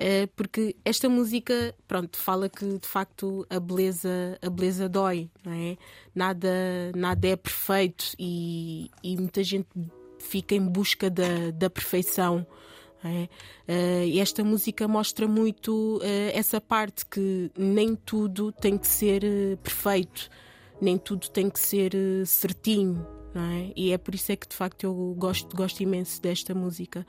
É 0.00 0.26
porque 0.28 0.76
esta 0.84 1.08
música, 1.08 1.74
pronto, 1.88 2.16
fala 2.16 2.48
que 2.48 2.78
de 2.78 2.86
facto 2.86 3.44
a 3.50 3.58
beleza, 3.58 4.38
a 4.40 4.48
beleza 4.48 4.88
dói, 4.88 5.28
não 5.44 5.52
é? 5.52 5.76
Nada, 6.14 6.48
nada 6.94 7.26
é 7.26 7.34
perfeito 7.34 8.14
e, 8.16 8.92
e 9.02 9.16
muita 9.16 9.42
gente 9.42 9.66
fica 10.20 10.54
em 10.54 10.64
busca 10.64 11.10
da, 11.10 11.50
da 11.52 11.68
perfeição. 11.68 12.46
É? 13.04 13.28
Uh, 13.72 14.04
e 14.06 14.20
esta 14.20 14.42
música 14.42 14.86
mostra 14.88 15.26
muito 15.28 15.98
uh, 15.98 16.30
essa 16.32 16.60
parte 16.60 17.04
que 17.06 17.50
nem 17.56 17.94
tudo 17.94 18.50
tem 18.52 18.76
que 18.76 18.86
ser 18.88 19.22
perfeito, 19.62 20.28
nem 20.80 20.98
tudo 20.98 21.28
tem 21.28 21.48
que 21.48 21.60
ser 21.60 21.92
certinho, 22.26 23.06
é? 23.34 23.72
E 23.76 23.92
é 23.92 23.98
por 23.98 24.14
isso 24.14 24.32
é 24.32 24.36
que 24.36 24.48
de 24.48 24.56
facto 24.56 24.82
eu 24.84 25.14
gosto, 25.16 25.56
gosto 25.56 25.80
imenso 25.80 26.20
desta 26.20 26.54
música. 26.54 27.06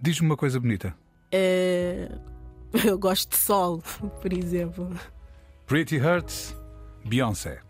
Diz-me 0.00 0.26
uma 0.26 0.36
coisa 0.36 0.60
bonita. 0.60 0.94
Uh, 1.32 2.20
eu 2.86 2.98
gosto 2.98 3.30
de 3.30 3.36
sol, 3.36 3.82
por 4.20 4.32
exemplo. 4.32 4.90
Pretty 5.66 5.98
Hurts, 5.98 6.54
Beyoncé. 7.04 7.60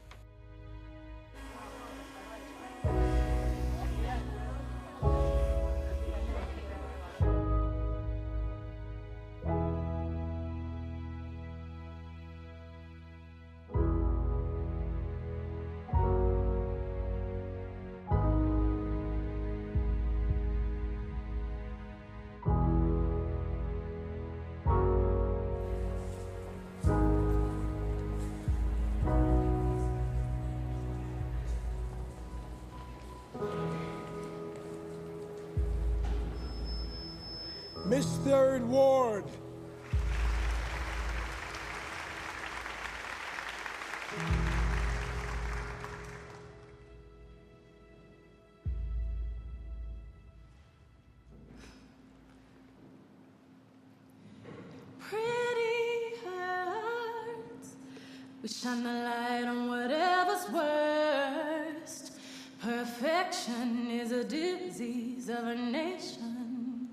Shine 58.63 58.85
the 58.85 58.93
light 58.93 59.45
on 59.45 59.69
whatever's 59.69 60.49
worst. 60.51 62.13
Perfection 62.61 63.91
is 63.91 64.13
a 64.13 64.23
disease 64.23 65.29
of 65.29 65.45
a 65.45 65.55
nation. 65.57 66.89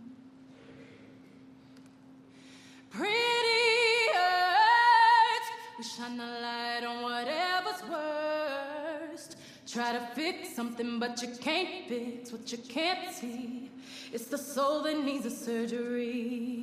Pretty 2.90 3.14
hurts. 4.16 5.50
We 5.78 5.84
shine 5.84 6.18
the 6.18 6.26
light 6.26 6.84
on 6.88 7.04
whatever's 7.04 7.84
worst. 7.88 9.38
Try 9.72 9.92
to 9.92 10.08
fix 10.16 10.56
something, 10.56 10.98
but 10.98 11.22
you 11.22 11.28
can't 11.40 11.88
fix 11.88 12.32
what 12.32 12.52
you 12.52 12.58
can't 12.58 13.14
see. 13.14 13.70
It's 14.12 14.26
the 14.26 14.40
soul 14.40 14.82
that 14.84 15.04
needs 15.04 15.28
a 15.28 15.32
surgery. 15.32 16.59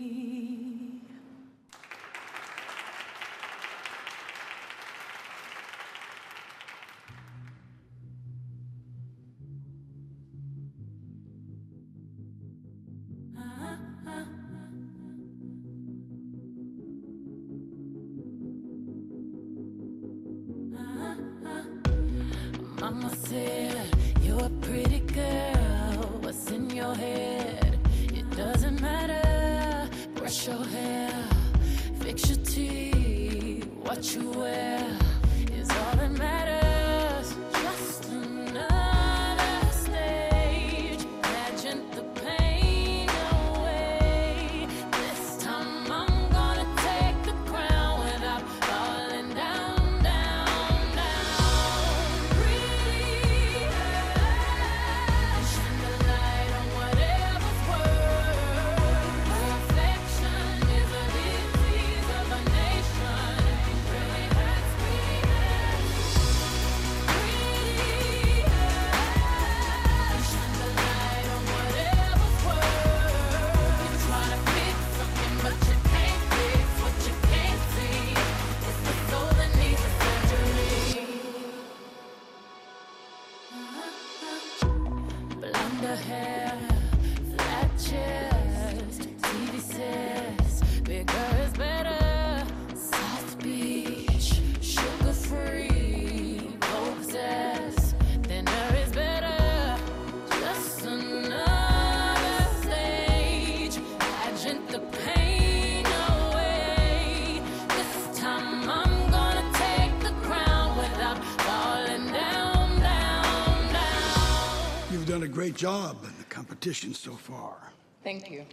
Great 115.57 115.61
job 115.61 115.97
in 116.05 116.13
the 116.19 116.25
competition 116.25 116.93
so 116.93 117.13
far. 117.13 117.57
Thank 118.05 118.31
you. 118.31 118.45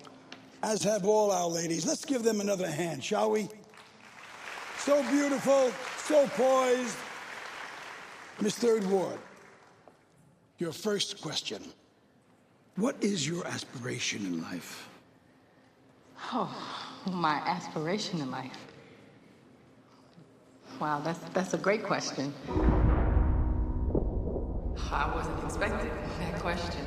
As 0.62 0.84
have 0.84 1.06
all 1.06 1.32
our 1.32 1.48
ladies. 1.48 1.86
Let's 1.86 2.06
give 2.06 2.24
them 2.24 2.40
another 2.40 2.70
hand, 2.70 3.04
shall 3.04 3.32
we? 3.32 3.50
So 4.78 5.04
beautiful, 5.12 5.72
so 5.98 6.28
poised. 6.28 6.96
Miss 8.42 8.56
Third 8.56 8.86
Ward, 8.90 9.20
your 10.58 10.72
first 10.72 11.22
question. 11.22 11.62
What 12.78 12.96
is 13.02 13.28
your 13.28 13.46
aspiration 13.46 14.26
in 14.26 14.42
life? 14.42 14.90
Oh, 16.32 16.50
my 17.12 17.36
aspiration 17.46 18.22
in 18.22 18.32
life. 18.32 18.58
Wow, 20.80 21.02
that's 21.04 21.20
that's 21.34 21.54
a 21.54 21.58
great 21.58 21.84
question. 21.84 22.34
I 24.92 25.12
wasn't 25.14 25.44
expecting 25.44 25.92
that 26.20 26.40
question. 26.40 26.86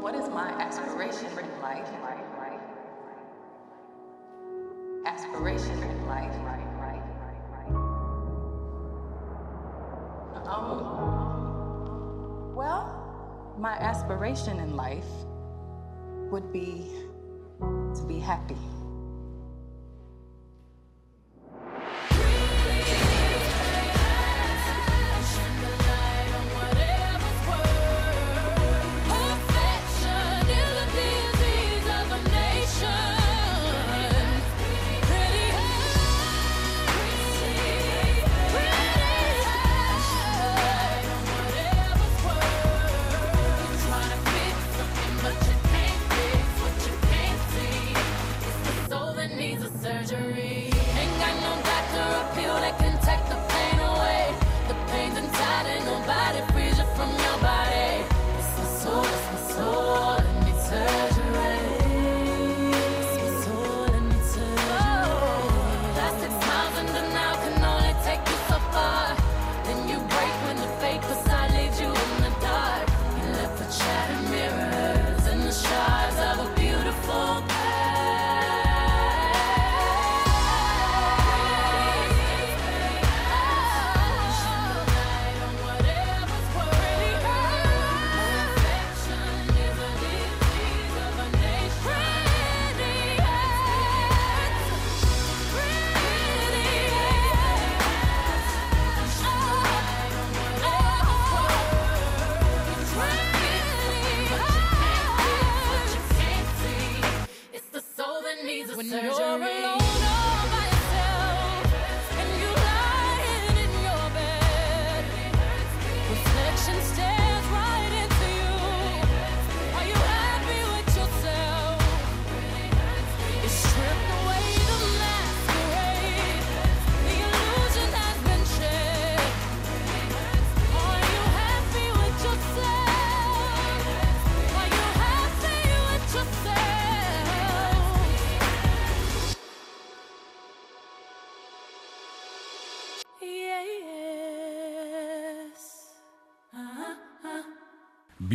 What 0.00 0.14
is 0.14 0.28
my 0.28 0.50
aspiration 0.50 1.26
in 1.26 1.60
life? 1.60 1.88
Aspiration 5.06 5.82
in 5.82 6.06
life. 6.06 6.34
Um. 10.46 12.54
Well, 12.54 13.54
my 13.58 13.72
aspiration 13.72 14.60
in 14.60 14.76
life 14.76 15.04
would 16.30 16.52
be 16.52 16.86
to 17.60 18.04
be 18.06 18.18
happy. 18.18 18.56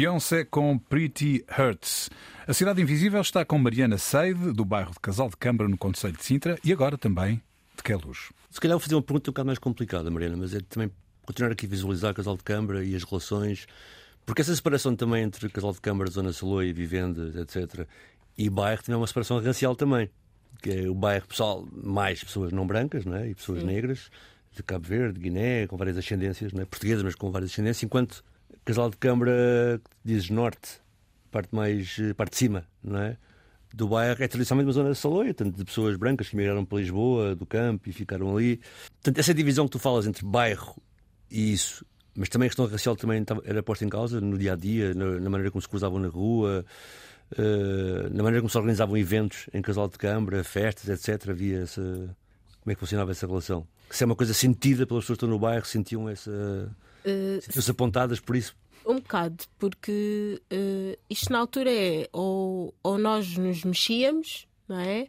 Beyoncé 0.04 0.44
com 0.44 0.78
Pretty 0.78 1.46
Hurts. 1.58 2.10
A 2.46 2.52
Cidade 2.52 2.82
Invisível 2.82 3.22
está 3.22 3.46
com 3.46 3.58
Mariana 3.58 3.98
Seide, 3.98 4.52
do 4.52 4.66
bairro 4.66 4.92
de 4.92 5.00
Casal 5.00 5.30
de 5.30 5.38
Câmara, 5.38 5.70
no 5.70 5.78
Conselho 5.78 6.18
de 6.18 6.26
Sintra, 6.26 6.60
e 6.62 6.74
agora 6.74 6.98
também 6.98 7.42
de 7.78 7.84
Queluz. 7.84 8.34
Se 8.52 8.60
calhar 8.60 8.78
vou 8.78 8.82
fazer 8.82 8.96
uma 8.96 9.02
pergunta 9.02 9.30
um 9.30 9.32
bocado 9.32 9.46
mais 9.46 9.60
complicada, 9.60 10.12
Mariana, 10.12 10.36
mas 10.36 10.54
é 10.54 10.60
também 10.60 10.92
continuar 11.26 11.54
aqui 11.54 11.66
a 11.68 11.70
visualizar 11.70 12.14
Casal 12.14 12.36
de 12.36 12.44
Câmara 12.44 12.84
e 12.84 12.94
as 12.98 13.04
relações. 13.06 13.66
Porque 14.26 14.42
essa 14.42 14.54
separação 14.54 14.94
também 14.94 15.24
entre 15.24 15.48
Casal 15.48 15.72
de 15.72 15.80
Câmara, 15.80 16.12
Zona 16.12 16.34
Saloia, 16.34 16.74
vivendas, 16.74 17.38
etc., 17.38 17.88
e 18.38 18.50
bairro 18.50 18.84
também 18.84 18.96
é 18.96 18.98
uma 18.98 19.08
separação 19.08 19.40
racial 19.40 19.74
também. 19.74 20.10
Que 20.62 20.70
é 20.70 20.90
o 20.90 20.94
bairro 20.94 21.28
pessoal, 21.30 21.66
mais 21.72 22.22
pessoas 22.22 22.52
não 22.52 22.68
brancas 22.68 23.06
não 23.06 23.16
é? 23.16 23.30
e 23.30 23.36
pessoas 23.36 23.62
Sim. 23.62 23.68
negras, 23.68 24.10
de 24.52 24.62
Cabo 24.64 24.86
Verde, 24.86 25.18
Guiné, 25.18 25.66
com 25.66 25.78
várias 25.78 25.98
ascendências, 25.98 26.52
não 26.52 26.62
é? 26.62 26.66
portuguesas, 26.66 27.04
mas 27.04 27.16
com 27.16 27.32
várias 27.32 27.52
ascendências, 27.52 27.84
enquanto 27.84 28.22
Casal 28.66 28.90
de 28.90 28.98
Câmara, 28.98 29.82
dizes 30.04 30.30
norte, 30.30 30.82
parte 31.32 31.54
mais, 31.54 31.98
eh, 32.00 32.14
parte 32.14 32.32
de 32.32 32.38
cima, 32.38 32.66
não 32.84 33.00
é? 33.00 33.18
Do 33.74 33.88
bairro 33.88 34.24
é 34.24 34.28
tradicionalmente 34.28 34.68
uma 34.68 34.74
zona 34.74 34.92
de 34.92 34.98
Saloia, 34.98 35.34
tanto 35.34 35.58
de 35.58 35.66
pessoas 35.66 35.98
brancas 35.98 36.30
que 36.30 36.36
migraram 36.36 36.64
para 36.64 36.78
Lisboa, 36.78 37.36
do 37.36 37.46
campo 37.46 37.90
e 37.90 37.92
ficaram 37.92 38.36
ali. 38.38 38.62
Portanto, 39.02 39.18
essa 39.18 39.34
divisão 39.34 39.66
que 39.66 39.72
tu 39.72 39.80
falas 39.80 40.06
entre 40.06 40.24
bairro 40.24 40.76
e 41.32 41.54
isso, 41.54 41.84
mas 42.16 42.30
também 42.30 42.46
a 42.46 42.50
questão 42.50 42.68
racial 42.68 42.96
também 42.96 43.26
era 43.44 43.64
posta 43.64 43.84
em 43.84 43.90
causa 43.90 44.22
no 44.22 44.38
dia 44.38 44.54
a 44.54 44.56
dia, 44.56 44.94
na, 44.94 45.30
maneira 45.30 45.50
como 45.50 45.62
se 45.62 45.68
cruzavam 45.68 45.98
na 45.98 46.08
rua, 46.08 46.64
uh, 47.32 48.10
na 48.12 48.22
maneira 48.22 48.42
como 48.42 48.50
se 48.50 48.58
organizavam 48.58 48.96
eventos 48.96 49.50
em 49.52 49.62
casal 49.62 49.90
de 49.90 49.98
câmara, 49.98 50.44
festas, 50.44 50.88
etc. 50.90 51.30
Havia 51.32 51.62
essa. 51.62 51.82
Como 52.62 52.72
é 52.72 52.76
que 52.76 52.80
funcionava 52.80 53.12
essa 53.12 53.26
relação? 53.26 53.68
Se 53.90 54.04
é 54.04 54.06
uma 54.06 54.16
coisa 54.16 54.34
sentida 54.34 54.86
pelas 54.86 55.04
pessoas 55.04 55.18
que 55.18 55.26
estão 55.26 55.30
no 55.30 55.40
bairro, 55.40 55.66
sentiam 55.66 56.08
essa. 56.08 56.72
Uh, 57.06 57.42
Sentiam-se 57.42 57.72
apontadas 57.72 58.20
por 58.20 58.36
isso? 58.36 58.56
Um 58.86 58.96
bocado, 58.96 59.44
porque 59.58 60.42
uh, 60.52 61.00
isto 61.10 61.32
na 61.32 61.40
altura 61.40 61.72
é 61.72 62.08
ou, 62.12 62.74
ou 62.84 62.98
nós 62.98 63.38
nos 63.38 63.64
mexíamos, 63.64 64.48
não 64.68 64.80
é? 64.80 65.08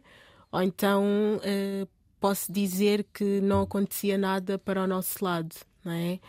Ou 0.51 0.61
então 0.61 1.03
uh, 1.37 1.87
posso 2.19 2.51
dizer 2.51 3.05
que 3.13 3.41
não 3.41 3.61
acontecia 3.61 4.17
nada 4.17 4.57
para 4.57 4.83
o 4.83 4.87
nosso 4.87 5.23
lado, 5.23 5.55
não 5.83 5.91
é? 5.91 6.19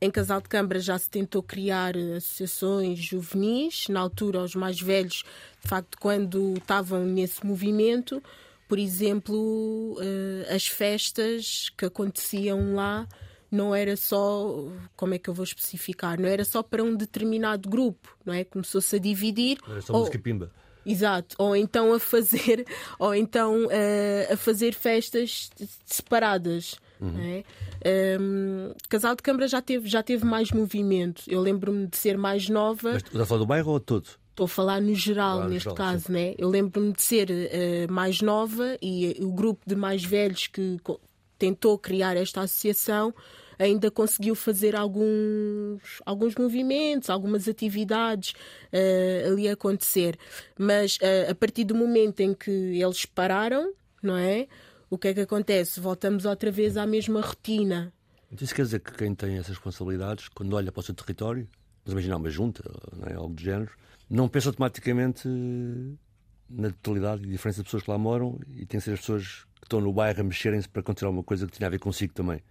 Em 0.00 0.10
Casal 0.10 0.40
de 0.40 0.48
Câmara 0.48 0.78
já 0.78 0.96
se 0.96 1.10
tentou 1.10 1.42
criar 1.42 1.94
associações 2.16 2.98
juvenis, 3.00 3.88
na 3.88 4.00
altura 4.00 4.42
os 4.42 4.54
mais 4.54 4.80
velhos, 4.80 5.24
de 5.60 5.68
facto, 5.68 5.98
quando 5.98 6.54
estavam 6.56 7.04
nesse 7.04 7.44
movimento, 7.44 8.22
por 8.68 8.78
exemplo, 8.78 9.98
as 10.54 10.68
festas 10.68 11.72
que 11.76 11.84
aconteciam 11.84 12.76
lá 12.76 13.08
não 13.50 13.74
era 13.74 13.96
só, 13.96 14.66
como 14.96 15.14
é 15.14 15.18
que 15.18 15.28
eu 15.28 15.34
vou 15.34 15.44
especificar, 15.44 16.20
não 16.20 16.28
era 16.28 16.44
só 16.44 16.62
para 16.62 16.82
um 16.82 16.94
determinado 16.94 17.68
grupo, 17.68 18.16
não 18.24 18.34
é? 18.34 18.44
Começou-se 18.44 18.94
a 18.94 18.98
dividir. 18.98 19.58
Era 19.68 19.80
só 19.80 19.92
ou, 19.92 20.00
música 20.00 20.18
pimba. 20.18 20.50
Exato, 20.84 21.36
ou 21.38 21.54
então 21.54 21.92
a 21.92 21.98
fazer, 21.98 22.66
ou 22.98 23.14
então 23.14 23.66
uh, 23.66 24.32
a 24.32 24.36
fazer 24.36 24.74
festas 24.74 25.50
separadas. 25.84 26.76
Uhum. 27.00 27.44
É? 27.84 28.18
Um, 28.20 28.72
Casal 28.88 29.14
de 29.14 29.22
Câmara 29.22 29.46
já 29.46 29.62
teve, 29.62 29.88
já 29.88 30.02
teve 30.02 30.24
mais 30.24 30.50
movimento. 30.50 31.22
Eu 31.28 31.40
lembro-me 31.40 31.86
de 31.86 31.96
ser 31.96 32.18
mais 32.18 32.48
nova. 32.48 32.94
Mas 32.94 33.02
estás 33.02 33.20
a 33.20 33.26
falar 33.26 33.38
do 33.38 33.46
bairro 33.46 33.72
ou 33.72 33.80
todo? 33.80 34.08
Estou 34.30 34.44
a 34.44 34.48
falar 34.48 34.80
no 34.80 34.94
geral, 34.94 35.48
neste 35.48 35.64
geral, 35.64 35.76
caso, 35.76 36.12
né? 36.12 36.34
Eu 36.38 36.48
lembro-me 36.48 36.92
de 36.92 37.02
ser 37.02 37.28
uh, 37.28 37.92
mais 37.92 38.20
nova 38.20 38.76
e 38.80 39.16
o 39.20 39.32
grupo 39.32 39.60
de 39.66 39.74
mais 39.74 40.04
velhos 40.04 40.46
que 40.46 40.78
tentou 41.38 41.78
criar 41.78 42.16
esta 42.16 42.42
associação 42.42 43.14
ainda 43.58 43.90
conseguiu 43.90 44.34
fazer 44.34 44.76
alguns, 44.76 46.00
alguns 46.06 46.34
movimentos, 46.36 47.10
algumas 47.10 47.48
atividades 47.48 48.32
uh, 48.72 49.32
ali 49.32 49.48
acontecer. 49.48 50.16
Mas 50.56 50.96
uh, 50.98 51.30
a 51.30 51.34
partir 51.34 51.64
do 51.64 51.74
momento 51.74 52.20
em 52.20 52.32
que 52.32 52.50
eles 52.50 53.04
pararam, 53.04 53.72
não 54.02 54.16
é? 54.16 54.46
O 54.88 54.96
que 54.96 55.08
é 55.08 55.14
que 55.14 55.20
acontece? 55.20 55.80
Voltamos 55.80 56.24
outra 56.24 56.50
vez 56.50 56.76
à 56.76 56.86
mesma 56.86 57.20
rotina. 57.20 57.92
Então 58.32 58.44
isso 58.44 58.54
quer 58.54 58.62
dizer 58.62 58.80
que 58.80 58.92
quem 58.92 59.14
tem 59.14 59.36
essas 59.36 59.56
responsabilidades, 59.56 60.28
quando 60.28 60.54
olha 60.54 60.70
para 60.70 60.80
o 60.80 60.82
seu 60.82 60.94
território, 60.94 61.48
vamos 61.84 61.92
imaginar 61.92 62.16
uma 62.16 62.30
junta, 62.30 62.62
não 62.96 63.08
é? 63.08 63.14
algo 63.14 63.34
do 63.34 63.42
género, 63.42 63.70
não 64.08 64.28
pensa 64.28 64.48
automaticamente 64.48 65.28
na 66.48 66.70
totalidade 66.70 67.24
e 67.24 67.26
diferença 67.26 67.58
de 67.58 67.64
pessoas 67.64 67.82
que 67.82 67.90
lá 67.90 67.98
moram 67.98 68.38
e 68.48 68.64
tem 68.64 68.78
que 68.78 68.80
ser 68.80 68.92
as 68.92 69.00
pessoas 69.00 69.46
estão 69.68 69.80
no 69.80 69.92
bairro 69.92 70.20
a 70.20 70.24
mexerem-se 70.24 70.68
para 70.68 70.82
continuar 70.82 71.12
uma 71.12 71.22
coisa 71.22 71.46
que 71.46 71.52
tinha 71.52 71.66
a 71.66 71.70
ver 71.70 71.78
consigo 71.78 72.12
também. 72.14 72.42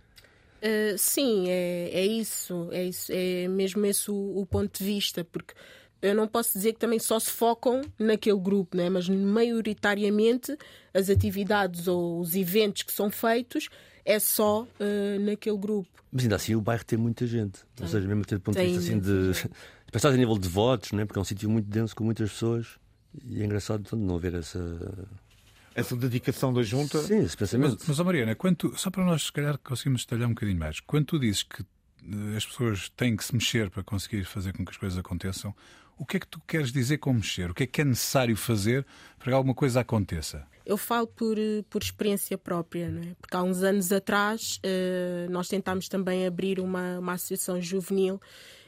Uh, 0.58 0.98
sim, 0.98 1.50
é, 1.50 1.90
é 1.94 2.06
isso, 2.06 2.70
é 2.72 2.84
isso, 2.84 3.12
é 3.14 3.48
mesmo 3.48 3.86
esse 3.86 4.10
o, 4.10 4.40
o, 4.40 4.46
ponto 4.46 4.80
de 4.80 4.84
vista, 4.84 5.24
porque 5.24 5.54
eu 6.02 6.16
não 6.16 6.28
posso 6.28 6.54
dizer 6.54 6.74
que 6.74 6.80
também 6.80 6.98
só 6.98 7.20
se 7.20 7.30
focam 7.30 7.82
naquele 8.00 8.40
grupo, 8.40 8.76
né? 8.76 8.90
mas 8.90 9.08
maioritariamente 9.08 10.58
as 10.94 11.10
atividades 11.10 11.88
ou 11.88 12.20
os 12.20 12.36
eventos 12.36 12.84
que 12.84 12.92
são 12.92 13.12
feitos 13.12 13.70
é 14.04 14.20
só 14.20 14.64
uh, 14.64 15.20
naquele 15.20 15.58
grupo. 15.58 15.90
Mas 16.12 16.24
ainda 16.24 16.38
assim 16.38 16.56
o 16.56 16.62
bairro 16.62 16.86
tem 16.86 16.98
muita 16.98 17.28
gente, 17.28 17.60
tem. 17.76 17.86
ou 17.86 17.88
seja, 17.88 18.08
mesmo 18.08 18.24
do 18.24 18.40
ponto 18.40 18.58
de 18.58 18.66
vista 18.66 18.80
assim 18.80 19.00
de. 19.00 19.50
Pensar 19.92 20.10
a 20.14 20.18
nível 20.18 20.40
de 20.40 20.50
votos, 20.50 20.92
né? 20.92 21.06
porque 21.06 21.20
é 21.20 21.22
um 21.22 21.26
sítio 21.26 21.50
muito 21.50 21.70
denso 21.70 21.96
com 21.96 22.04
muitas 22.04 22.32
pessoas 22.32 22.80
e 23.26 23.42
é 23.42 23.46
engraçado 23.46 23.96
não 23.96 24.16
haver 24.16 24.34
essa 24.36 24.60
essa 25.78 25.96
dedicação 25.96 26.52
da 26.52 26.64
junta. 26.64 27.00
Sim, 27.04 27.20
esse 27.20 27.38
pensamento. 27.38 27.78
Mas, 27.80 27.88
mas 27.88 28.00
Mariana, 28.00 28.36
quando, 28.36 28.76
só 28.76 28.90
para 28.90 29.06
nós, 29.06 29.24
se 29.24 29.32
calhar, 29.32 29.58
conseguimos 29.60 30.04
detalhar 30.04 30.28
um 30.28 30.34
bocadinho 30.34 30.58
mais, 30.58 30.80
quando 30.80 31.06
tu 31.06 31.20
dizes 31.20 31.44
que 31.44 31.62
eh, 31.62 32.36
as 32.36 32.46
pessoas 32.46 32.90
têm 32.90 33.16
que 33.16 33.24
se 33.24 33.34
mexer 33.34 33.70
para 33.70 33.84
conseguir 33.84 34.26
fazer 34.26 34.54
com 34.54 34.66
que 34.66 34.72
as 34.72 34.78
coisas 34.78 34.98
aconteçam, 34.98 35.56
o 35.96 36.06
que 36.06 36.18
é 36.18 36.20
que 36.20 36.28
tu 36.28 36.42
queres 36.48 36.72
dizer 36.72 36.98
com 36.98 37.14
mexer? 37.14 37.52
O 37.52 37.54
que 37.54 37.64
é 37.64 37.68
que 37.68 37.82
é 37.82 37.86
necessário 37.86 38.36
fazer 38.36 38.86
para 39.20 39.28
que 39.28 39.34
alguma 39.34 39.54
coisa 39.54 39.82
aconteça? 39.82 40.46
Eu 40.66 40.78
falo 40.78 41.06
por, 41.06 41.38
eh, 41.38 41.64
por 41.70 41.84
experiência 41.84 42.38
própria, 42.38 42.90
não 42.90 43.04
é? 43.04 43.16
porque 43.22 43.38
há 43.38 43.44
uns 43.44 43.62
anos 43.62 43.92
atrás 43.92 44.60
uh, 44.66 45.32
nós 45.32 45.48
tentámos 45.48 45.88
também 45.88 46.26
abrir 46.26 46.60
uma, 46.60 46.98
uma 47.00 47.14
associação 47.14 47.62
juvenil 47.62 48.20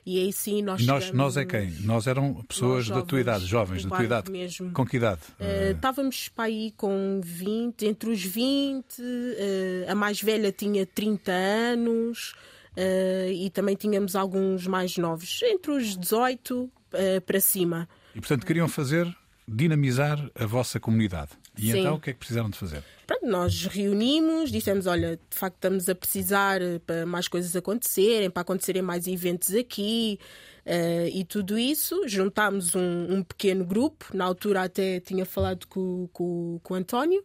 e 0.06 0.20
aí 0.20 0.34
sim 0.34 0.62
nós 0.62 0.86
Nós, 0.86 1.12
nós 1.12 1.38
é 1.38 1.46
quem? 1.46 1.72
Nós 1.82 2.08
eram 2.08 2.34
pessoas 2.48 2.86
jovens, 2.86 3.02
da 3.02 3.08
tua 3.08 3.20
idade, 3.22 3.46
jovens 3.46 3.84
da 3.84 3.90
tua 3.90 4.06
idade. 4.06 4.32
Mesmo. 4.32 4.72
Com 4.72 4.86
que 4.86 4.98
idade? 4.98 5.22
Uh, 5.40 5.72
estávamos 5.76 6.30
para 6.30 6.46
aí 6.46 6.74
com 6.76 7.22
20, 7.24 7.86
entre 7.86 8.10
os 8.10 8.24
20, 8.24 9.02
uh, 9.02 9.92
a 9.92 9.96
mais 9.96 10.22
velha 10.22 10.52
tinha 10.52 10.86
30 10.86 11.32
anos. 11.32 12.34
Uh, 12.78 13.32
e 13.32 13.50
também 13.50 13.76
tínhamos 13.76 14.16
alguns 14.16 14.66
mais 14.68 14.96
novos, 14.98 15.42
entre 15.44 15.72
os 15.72 15.98
18 15.98 16.72
para 17.26 17.40
cima. 17.40 17.90
E 18.16 18.20
portanto 18.20 18.46
queriam 18.46 18.68
fazer 18.68 19.14
dinamizar 19.48 20.30
a 20.36 20.46
vossa 20.46 20.80
comunidade. 20.80 21.32
E 21.60 21.72
Sim. 21.72 21.80
então 21.80 21.96
o 21.96 22.00
que 22.00 22.10
é 22.10 22.14
que 22.14 22.20
precisaram 22.20 22.50
de 22.50 22.58
fazer? 22.58 22.84
Pronto, 23.06 23.26
nós 23.28 23.66
reunimos, 23.66 24.52
dissemos: 24.52 24.86
olha, 24.88 25.18
de 25.30 25.38
facto 25.38 25.56
estamos 25.56 25.90
a 25.90 25.96
precisar 25.96 26.62
eh, 26.62 26.80
para 26.80 27.06
mais 27.06 27.28
coisas 27.28 27.56
acontecerem, 27.56 28.30
para 28.30 28.42
acontecerem 28.42 28.82
mais 28.82 29.08
eventos 29.08 29.54
aqui. 29.54 30.20
Uh, 30.66 31.10
e 31.12 31.26
tudo 31.26 31.58
isso, 31.58 32.08
juntámos 32.08 32.76
um, 32.76 33.08
um, 33.10 33.24
pequeno 33.24 33.66
grupo. 33.66 34.06
Na 34.14 34.26
altura, 34.26 34.64
até 34.64 35.00
tinha 35.00 35.26
falado 35.26 35.66
com, 35.68 36.08
com, 36.14 36.60
com 36.62 36.74
o 36.76 36.78
António. 36.78 37.24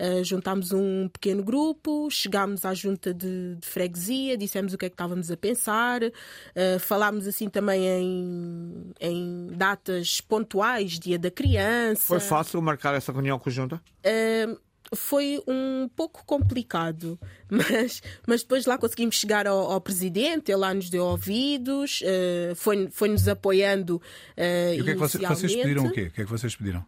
Uh, 0.00 0.24
juntámos 0.24 0.72
um 0.72 1.08
pequeno 1.08 1.42
grupo, 1.42 2.08
chegámos 2.10 2.64
à 2.64 2.72
junta 2.72 3.12
de, 3.12 3.56
de, 3.56 3.66
freguesia, 3.66 4.34
dissemos 4.34 4.72
o 4.72 4.78
que 4.78 4.86
é 4.86 4.88
que 4.88 4.94
estávamos 4.94 5.30
a 5.30 5.36
pensar, 5.36 6.02
uh, 6.02 6.78
falámos 6.80 7.26
assim 7.26 7.50
também 7.50 7.86
em, 7.86 8.92
em 8.98 9.48
datas 9.52 10.22
pontuais, 10.22 10.98
dia 10.98 11.18
da 11.18 11.30
criança. 11.30 12.02
Foi 12.02 12.20
fácil 12.20 12.62
marcar 12.62 12.94
essa 12.94 13.12
reunião 13.12 13.38
conjunta? 13.38 13.76
Uh, 13.98 14.58
foi 14.94 15.40
um 15.46 15.88
pouco 15.94 16.24
complicado, 16.24 17.18
mas, 17.48 18.02
mas 18.26 18.42
depois 18.42 18.66
lá 18.66 18.76
conseguimos 18.76 19.16
chegar 19.16 19.46
ao, 19.46 19.70
ao 19.70 19.80
presidente, 19.80 20.50
ele 20.50 20.58
lá 20.58 20.74
nos 20.74 20.90
deu 20.90 21.04
ouvidos, 21.04 22.00
uh, 22.00 22.54
foi, 22.54 22.88
foi-nos 22.90 23.28
apoiando. 23.28 23.96
Uh, 24.36 24.74
e 24.74 24.80
o 24.80 24.84
que 24.84 24.90
é 24.90 24.94
que 24.94 24.98
vocês, 24.98 25.28
vocês 25.28 25.54
pediram 25.54 25.86
o 25.86 25.92
quê? 25.92 26.02
O 26.02 26.10
que 26.10 26.20
é 26.22 26.24
que 26.24 26.30
vocês 26.30 26.56
pediram? 26.56 26.80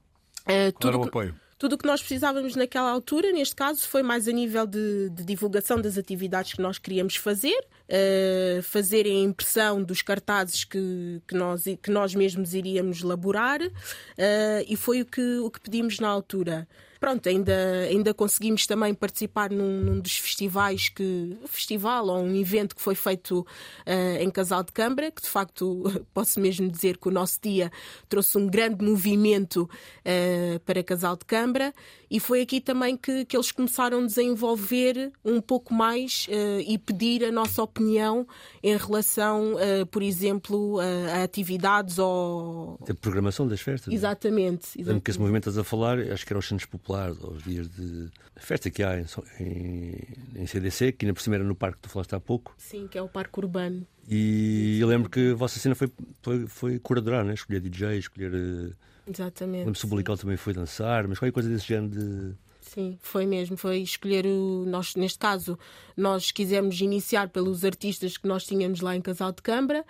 Uh, 0.42 0.72
Qual 0.74 0.92
era 0.92 0.98
o 0.98 1.04
apoio? 1.04 1.34
Tudo 1.62 1.74
o 1.74 1.78
que 1.78 1.86
nós 1.86 2.00
precisávamos 2.00 2.56
naquela 2.56 2.90
altura, 2.90 3.30
neste 3.30 3.54
caso, 3.54 3.86
foi 3.88 4.02
mais 4.02 4.26
a 4.26 4.32
nível 4.32 4.66
de, 4.66 5.08
de 5.10 5.24
divulgação 5.24 5.80
das 5.80 5.96
atividades 5.96 6.54
que 6.54 6.60
nós 6.60 6.76
queríamos 6.76 7.14
fazer, 7.14 7.56
uh, 7.56 8.60
fazer 8.64 9.06
a 9.06 9.08
impressão 9.08 9.80
dos 9.80 10.02
cartazes 10.02 10.64
que, 10.64 11.22
que, 11.24 11.36
nós, 11.36 11.62
que 11.80 11.88
nós 11.88 12.16
mesmos 12.16 12.52
iríamos 12.52 13.04
elaborar, 13.04 13.62
uh, 13.62 13.70
e 14.66 14.74
foi 14.74 15.02
o 15.02 15.06
que, 15.06 15.38
o 15.38 15.48
que 15.52 15.60
pedimos 15.60 16.00
na 16.00 16.08
altura 16.08 16.66
pronto, 17.02 17.28
ainda, 17.28 17.52
ainda 17.90 18.14
conseguimos 18.14 18.64
também 18.64 18.94
participar 18.94 19.50
num, 19.50 19.80
num 19.80 19.98
dos 19.98 20.16
festivais 20.18 20.88
que. 20.88 21.36
festival 21.46 22.06
ou 22.06 22.22
um 22.22 22.36
evento 22.36 22.76
que 22.76 22.80
foi 22.80 22.94
feito 22.94 23.40
uh, 23.40 24.22
em 24.22 24.30
Casal 24.30 24.62
de 24.62 24.70
Câmara, 24.70 25.10
que 25.10 25.20
de 25.20 25.28
facto 25.28 25.82
posso 26.14 26.38
mesmo 26.38 26.70
dizer 26.70 26.98
que 26.98 27.08
o 27.08 27.10
nosso 27.10 27.40
dia 27.42 27.72
trouxe 28.08 28.38
um 28.38 28.46
grande 28.46 28.84
movimento 28.84 29.68
uh, 29.68 30.60
para 30.60 30.80
Casal 30.84 31.16
de 31.16 31.24
Câmara 31.24 31.74
e 32.08 32.20
foi 32.20 32.42
aqui 32.42 32.60
também 32.60 32.96
que, 32.96 33.24
que 33.24 33.36
eles 33.36 33.50
começaram 33.50 34.04
a 34.04 34.06
desenvolver 34.06 35.10
um 35.24 35.40
pouco 35.40 35.74
mais 35.74 36.28
uh, 36.28 36.60
e 36.60 36.78
pedir 36.78 37.24
a 37.24 37.32
nossa 37.32 37.64
opinião 37.64 38.24
em 38.62 38.76
relação, 38.76 39.54
por 39.90 40.02
exemplo, 40.02 40.78
a, 40.78 41.24
atividades 41.24 41.98
ou. 41.98 42.78
A 42.88 42.94
programação 42.94 43.48
das 43.48 43.60
festas. 43.60 43.92
Exatamente. 43.92 44.80
É? 44.80 44.84
Lembro 44.84 45.00
que 45.00 45.10
esse 45.10 45.18
movimento 45.18 45.48
estás 45.48 45.58
a 45.58 45.64
falar, 45.64 45.98
acho 45.98 46.24
que 46.24 46.32
era 46.32 46.38
os 46.38 46.46
centros 46.46 46.66
populares, 46.66 46.91
ou 47.20 47.32
os 47.32 47.42
dias 47.44 47.68
de 47.68 48.08
festa 48.36 48.70
que 48.70 48.82
há 48.82 48.98
em, 48.98 49.06
em, 49.40 50.42
em 50.42 50.46
CDC, 50.46 50.92
que 50.92 51.04
ainda 51.04 51.14
por 51.14 51.22
cima 51.22 51.36
era 51.36 51.44
no 51.44 51.54
parque 51.54 51.76
que 51.76 51.82
tu 51.82 51.88
falaste 51.88 52.14
há 52.14 52.20
pouco. 52.20 52.54
Sim, 52.58 52.88
que 52.88 52.98
é 52.98 53.02
o 53.02 53.08
Parque 53.08 53.38
Urbano. 53.38 53.86
E 54.08 54.78
eu 54.80 54.88
lembro 54.88 55.08
que 55.08 55.30
a 55.30 55.34
vossa 55.34 55.58
cena 55.58 55.74
foi, 55.74 55.90
foi, 56.22 56.46
foi 56.46 56.78
curadorar, 56.78 57.24
né? 57.24 57.34
escolher 57.34 57.60
DJ, 57.60 57.98
escolher. 57.98 58.32
Eh, 58.34 58.72
Exatamente. 59.06 59.64
Lembro-se 59.64 59.84
o 59.84 59.88
Bulical 59.88 60.16
também 60.16 60.36
foi 60.36 60.52
dançar, 60.52 61.06
mas 61.06 61.18
qualquer 61.18 61.32
coisa 61.32 61.48
desse 61.48 61.66
género 61.66 61.90
de. 61.90 62.34
Sim, 62.60 62.96
foi 63.00 63.26
mesmo. 63.26 63.56
Foi 63.56 63.78
escolher 63.78 64.26
o. 64.26 64.64
Nós, 64.66 64.94
neste 64.94 65.18
caso, 65.18 65.58
nós 65.96 66.30
quisemos 66.30 66.80
iniciar 66.80 67.28
pelos 67.28 67.64
artistas 67.64 68.16
que 68.16 68.26
nós 68.26 68.44
tínhamos 68.44 68.80
lá 68.80 68.94
em 68.96 69.00
Casal 69.00 69.32
de 69.32 69.42
Câmara. 69.42 69.84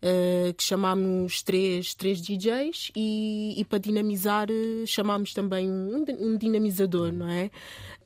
Uh, 0.00 0.54
que 0.54 0.62
chamámos 0.62 1.42
três, 1.42 1.92
três 1.92 2.20
DJs 2.20 2.92
e, 2.94 3.60
e 3.60 3.64
para 3.64 3.80
dinamizar 3.80 4.48
uh, 4.48 4.86
chamámos 4.86 5.34
também 5.34 5.68
um, 5.68 6.04
um 6.20 6.36
dinamizador, 6.36 7.12
não 7.12 7.28
é? 7.28 7.50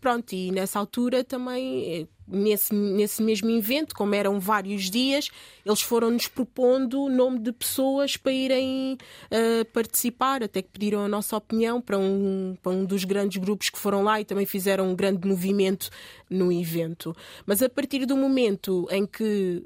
Pronto, 0.02 0.32
e 0.32 0.50
nessa 0.50 0.80
altura 0.80 1.22
também, 1.22 2.00
eh, 2.02 2.06
nesse, 2.26 2.74
nesse 2.74 3.22
mesmo 3.22 3.48
evento, 3.50 3.94
como 3.94 4.16
eram 4.16 4.40
vários 4.40 4.90
dias, 4.90 5.30
eles 5.64 5.80
foram-nos 5.80 6.26
propondo 6.26 7.02
o 7.04 7.08
nome 7.08 7.38
de 7.38 7.52
pessoas 7.52 8.16
para 8.16 8.32
irem 8.32 8.98
uh, 9.30 9.64
participar, 9.66 10.42
até 10.42 10.60
que 10.60 10.70
pediram 10.70 11.04
a 11.04 11.08
nossa 11.08 11.36
opinião 11.36 11.80
para 11.80 11.96
um, 11.96 12.56
para 12.60 12.72
um 12.72 12.84
dos 12.84 13.04
grandes 13.04 13.40
grupos 13.40 13.70
que 13.70 13.78
foram 13.78 14.02
lá 14.02 14.20
e 14.20 14.24
também 14.24 14.44
fizeram 14.44 14.90
um 14.90 14.96
grande 14.96 15.24
movimento 15.24 15.88
no 16.28 16.50
evento. 16.50 17.14
Mas 17.46 17.62
a 17.62 17.68
partir 17.68 18.04
do 18.04 18.16
momento 18.16 18.88
em 18.90 19.06
que 19.06 19.64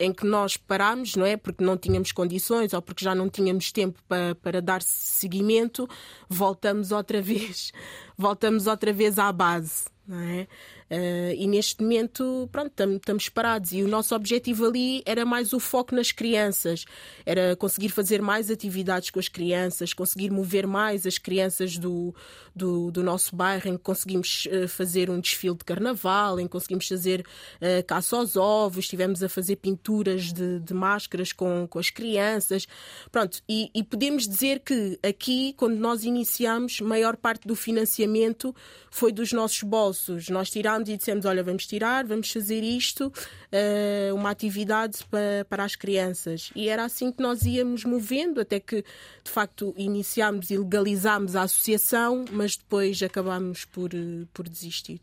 em 0.00 0.12
que 0.12 0.26
nós 0.26 0.56
parámos, 0.56 1.14
não 1.14 1.26
é? 1.26 1.36
Porque 1.36 1.62
não 1.62 1.76
tínhamos 1.76 2.10
condições 2.10 2.72
ou 2.72 2.80
porque 2.80 3.04
já 3.04 3.14
não 3.14 3.28
tínhamos 3.28 3.70
tempo 3.70 4.00
para, 4.08 4.34
para 4.34 4.62
dar 4.62 4.80
seguimento, 4.82 5.86
voltamos 6.28 6.90
outra 6.90 7.20
vez, 7.22 7.70
voltamos 8.16 8.66
outra 8.66 8.92
vez 8.92 9.18
à 9.18 9.30
base, 9.30 9.84
não 10.08 10.18
é? 10.18 10.48
Uh, 10.90 11.32
e 11.36 11.46
neste 11.46 11.82
momento, 11.82 12.48
pronto, 12.50 12.72
estamos 12.96 13.28
parados. 13.28 13.72
E 13.72 13.82
o 13.82 13.88
nosso 13.88 14.14
objetivo 14.14 14.66
ali 14.66 15.02
era 15.06 15.24
mais 15.24 15.52
o 15.52 15.60
foco 15.60 15.94
nas 15.94 16.10
crianças, 16.10 16.84
era 17.24 17.54
conseguir 17.54 17.90
fazer 17.90 18.20
mais 18.20 18.50
atividades 18.50 19.10
com 19.10 19.20
as 19.20 19.28
crianças, 19.28 19.94
conseguir 19.94 20.30
mover 20.30 20.66
mais 20.66 21.06
as 21.06 21.16
crianças 21.16 21.78
do, 21.78 22.12
do, 22.54 22.90
do 22.90 23.02
nosso 23.04 23.36
bairro, 23.36 23.68
em 23.68 23.76
que 23.76 23.82
conseguimos 23.82 24.46
uh, 24.46 24.66
fazer 24.66 25.10
um 25.10 25.20
desfile 25.20 25.56
de 25.56 25.64
carnaval, 25.64 26.40
em 26.40 26.44
que 26.44 26.50
conseguimos 26.50 26.88
fazer 26.88 27.20
uh, 27.20 27.86
caça 27.86 28.16
aos 28.16 28.36
ovos, 28.36 28.84
estivemos 28.84 29.22
a 29.22 29.28
fazer 29.28 29.56
pinturas 29.56 30.32
de, 30.32 30.58
de 30.58 30.74
máscaras 30.74 31.32
com, 31.32 31.68
com 31.68 31.78
as 31.78 31.90
crianças. 31.90 32.66
Pronto, 33.12 33.40
e, 33.48 33.70
e 33.72 33.84
podemos 33.84 34.26
dizer 34.26 34.60
que 34.60 34.98
aqui, 35.02 35.54
quando 35.56 35.76
nós 35.76 36.02
iniciamos, 36.02 36.80
maior 36.80 37.16
parte 37.16 37.46
do 37.46 37.54
financiamento 37.54 38.54
foi 38.90 39.12
dos 39.12 39.32
nossos 39.32 39.62
bolsos. 39.62 40.28
Nós 40.28 40.50
tiramos 40.80 40.88
e 40.88 40.96
dissemos: 40.96 41.24
Olha, 41.24 41.42
vamos 41.42 41.66
tirar, 41.66 42.04
vamos 42.06 42.30
fazer 42.30 42.62
isto, 42.62 43.08
uh, 43.08 44.14
uma 44.14 44.30
atividade 44.30 44.98
para, 45.10 45.44
para 45.48 45.64
as 45.64 45.76
crianças. 45.76 46.50
E 46.54 46.68
era 46.68 46.84
assim 46.84 47.12
que 47.12 47.22
nós 47.22 47.42
íamos 47.42 47.84
movendo, 47.84 48.40
até 48.40 48.58
que 48.58 48.84
de 49.24 49.30
facto 49.30 49.74
iniciámos 49.76 50.50
e 50.50 50.56
legalizámos 50.56 51.36
a 51.36 51.42
associação, 51.42 52.24
mas 52.32 52.56
depois 52.56 53.02
acabámos 53.02 53.64
por, 53.64 53.92
uh, 53.94 54.26
por 54.32 54.48
desistir. 54.48 55.00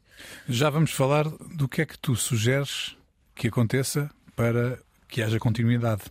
Já 0.48 0.70
vamos 0.70 0.92
falar 0.92 1.28
do 1.56 1.68
que 1.68 1.82
é 1.82 1.86
que 1.86 1.98
tu 1.98 2.16
sugeres 2.16 2.96
que 3.36 3.48
aconteça 3.48 4.10
para 4.36 4.80
que 5.08 5.22
haja 5.22 5.40
continuidade. 5.40 6.04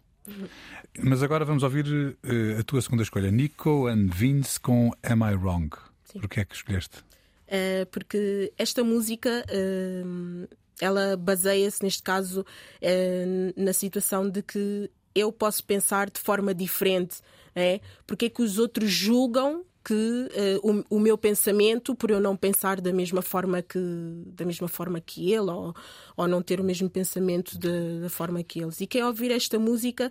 Mas 0.98 1.22
agora 1.22 1.44
vamos 1.44 1.62
ouvir 1.62 1.86
uh, 1.86 2.60
a 2.60 2.62
tua 2.62 2.80
segunda 2.80 3.02
escolha, 3.02 3.30
Nico 3.30 3.86
and 3.86 4.08
Vince 4.12 4.58
com 4.58 4.92
Am 5.02 5.22
I 5.30 5.34
Wrong? 5.34 5.68
Sim. 6.04 6.20
Por 6.20 6.28
que 6.28 6.40
é 6.40 6.44
que 6.44 6.54
escolheste? 6.54 7.04
Uh, 7.48 7.86
porque 7.90 8.52
esta 8.56 8.82
música 8.84 9.44
uh, 9.48 10.48
ela 10.80 11.16
baseia-se 11.16 11.82
neste 11.82 12.02
caso 12.02 12.40
uh, 12.40 13.62
na 13.62 13.72
situação 13.72 14.28
de 14.28 14.42
que 14.42 14.90
eu 15.14 15.32
posso 15.32 15.64
pensar 15.64 16.10
de 16.10 16.20
forma 16.20 16.54
diferente, 16.54 17.20
é? 17.54 17.80
Porque 18.06 18.26
é 18.26 18.28
que 18.28 18.42
os 18.42 18.58
outros 18.58 18.90
julgam 18.90 19.64
que 19.86 19.94
uh, 19.94 20.84
o, 20.90 20.96
o, 20.96 21.00
meu 21.00 21.16
pensamento, 21.16 21.94
por 21.94 22.10
eu 22.10 22.18
não 22.18 22.36
pensar 22.36 22.80
da 22.80 22.92
mesma 22.92 23.22
forma 23.22 23.62
que, 23.62 23.78
da 24.26 24.44
mesma 24.44 24.66
forma 24.66 25.00
que 25.00 25.32
ele, 25.32 25.48
ou, 25.48 25.72
ou 26.16 26.26
não 26.26 26.42
ter 26.42 26.60
o 26.60 26.64
mesmo 26.64 26.90
pensamento 26.90 27.56
de, 27.56 28.00
da 28.00 28.10
forma 28.10 28.42
que 28.42 28.60
eles. 28.60 28.80
E 28.80 28.86
quem 28.86 29.04
ouvir 29.04 29.30
esta 29.30 29.60
música 29.60 30.10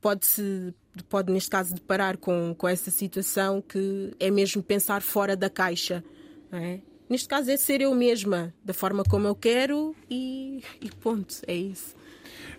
pode, 0.00 0.24
-se, 0.24 0.72
pode 1.08 1.32
neste 1.32 1.50
caso, 1.50 1.74
deparar 1.74 2.16
com, 2.16 2.54
com 2.56 2.68
essa 2.68 2.92
situação 2.92 3.60
que 3.60 4.14
é 4.20 4.30
mesmo 4.30 4.62
pensar 4.62 5.02
fora 5.02 5.36
da 5.36 5.50
caixa. 5.50 6.04
É? 6.52 6.80
Neste 7.08 7.28
caso 7.28 7.50
é 7.50 7.56
ser 7.56 7.80
eu 7.80 7.94
mesma, 7.94 8.52
da 8.64 8.74
forma 8.74 9.02
como 9.02 9.26
eu 9.26 9.34
quero 9.34 9.94
e, 10.10 10.62
e 10.80 10.90
ponto, 10.90 11.34
é 11.46 11.54
isso. 11.54 11.96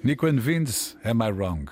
Nico 0.04 0.26
Vince, 0.32 0.96
Am 1.04 1.24
I 1.24 1.32
Wrong? 1.32 1.66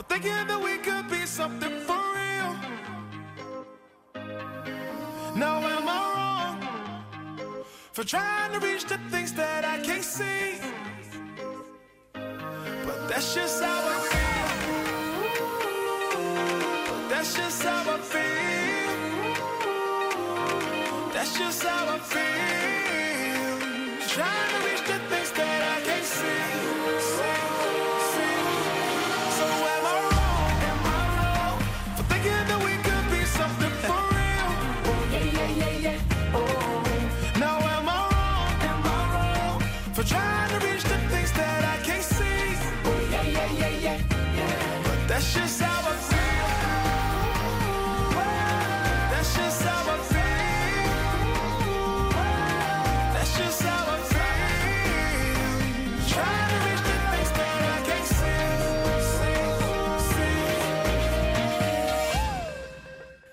For 0.00 0.14
thinking 0.14 0.46
that 0.46 0.60
we 0.62 0.78
could 0.78 1.08
be 1.10 1.26
something 1.26 1.80
for 1.80 2.00
real? 2.16 2.56
Now 5.36 5.58
am 5.74 5.88
I 5.88 6.04
wrong 6.16 6.56
for 7.92 8.04
trying 8.04 8.52
to 8.52 8.58
reach 8.66 8.84
the 8.84 8.98
things 9.10 9.32
that 9.34 9.64
I 9.64 9.78
can't 9.80 10.04
see? 10.04 10.60
But 12.86 13.08
that's 13.08 13.34
just 13.34 13.62
how 13.62 13.80
I 13.94 13.98
feel. 14.10 14.46
That's 17.10 17.34
just 17.36 17.62
how 17.62 17.94
I 17.94 17.98
feel. 18.12 18.90
That's 21.12 21.38
just 21.38 21.62
how 21.62 21.94
I 21.94 21.98
feel. 21.98 22.59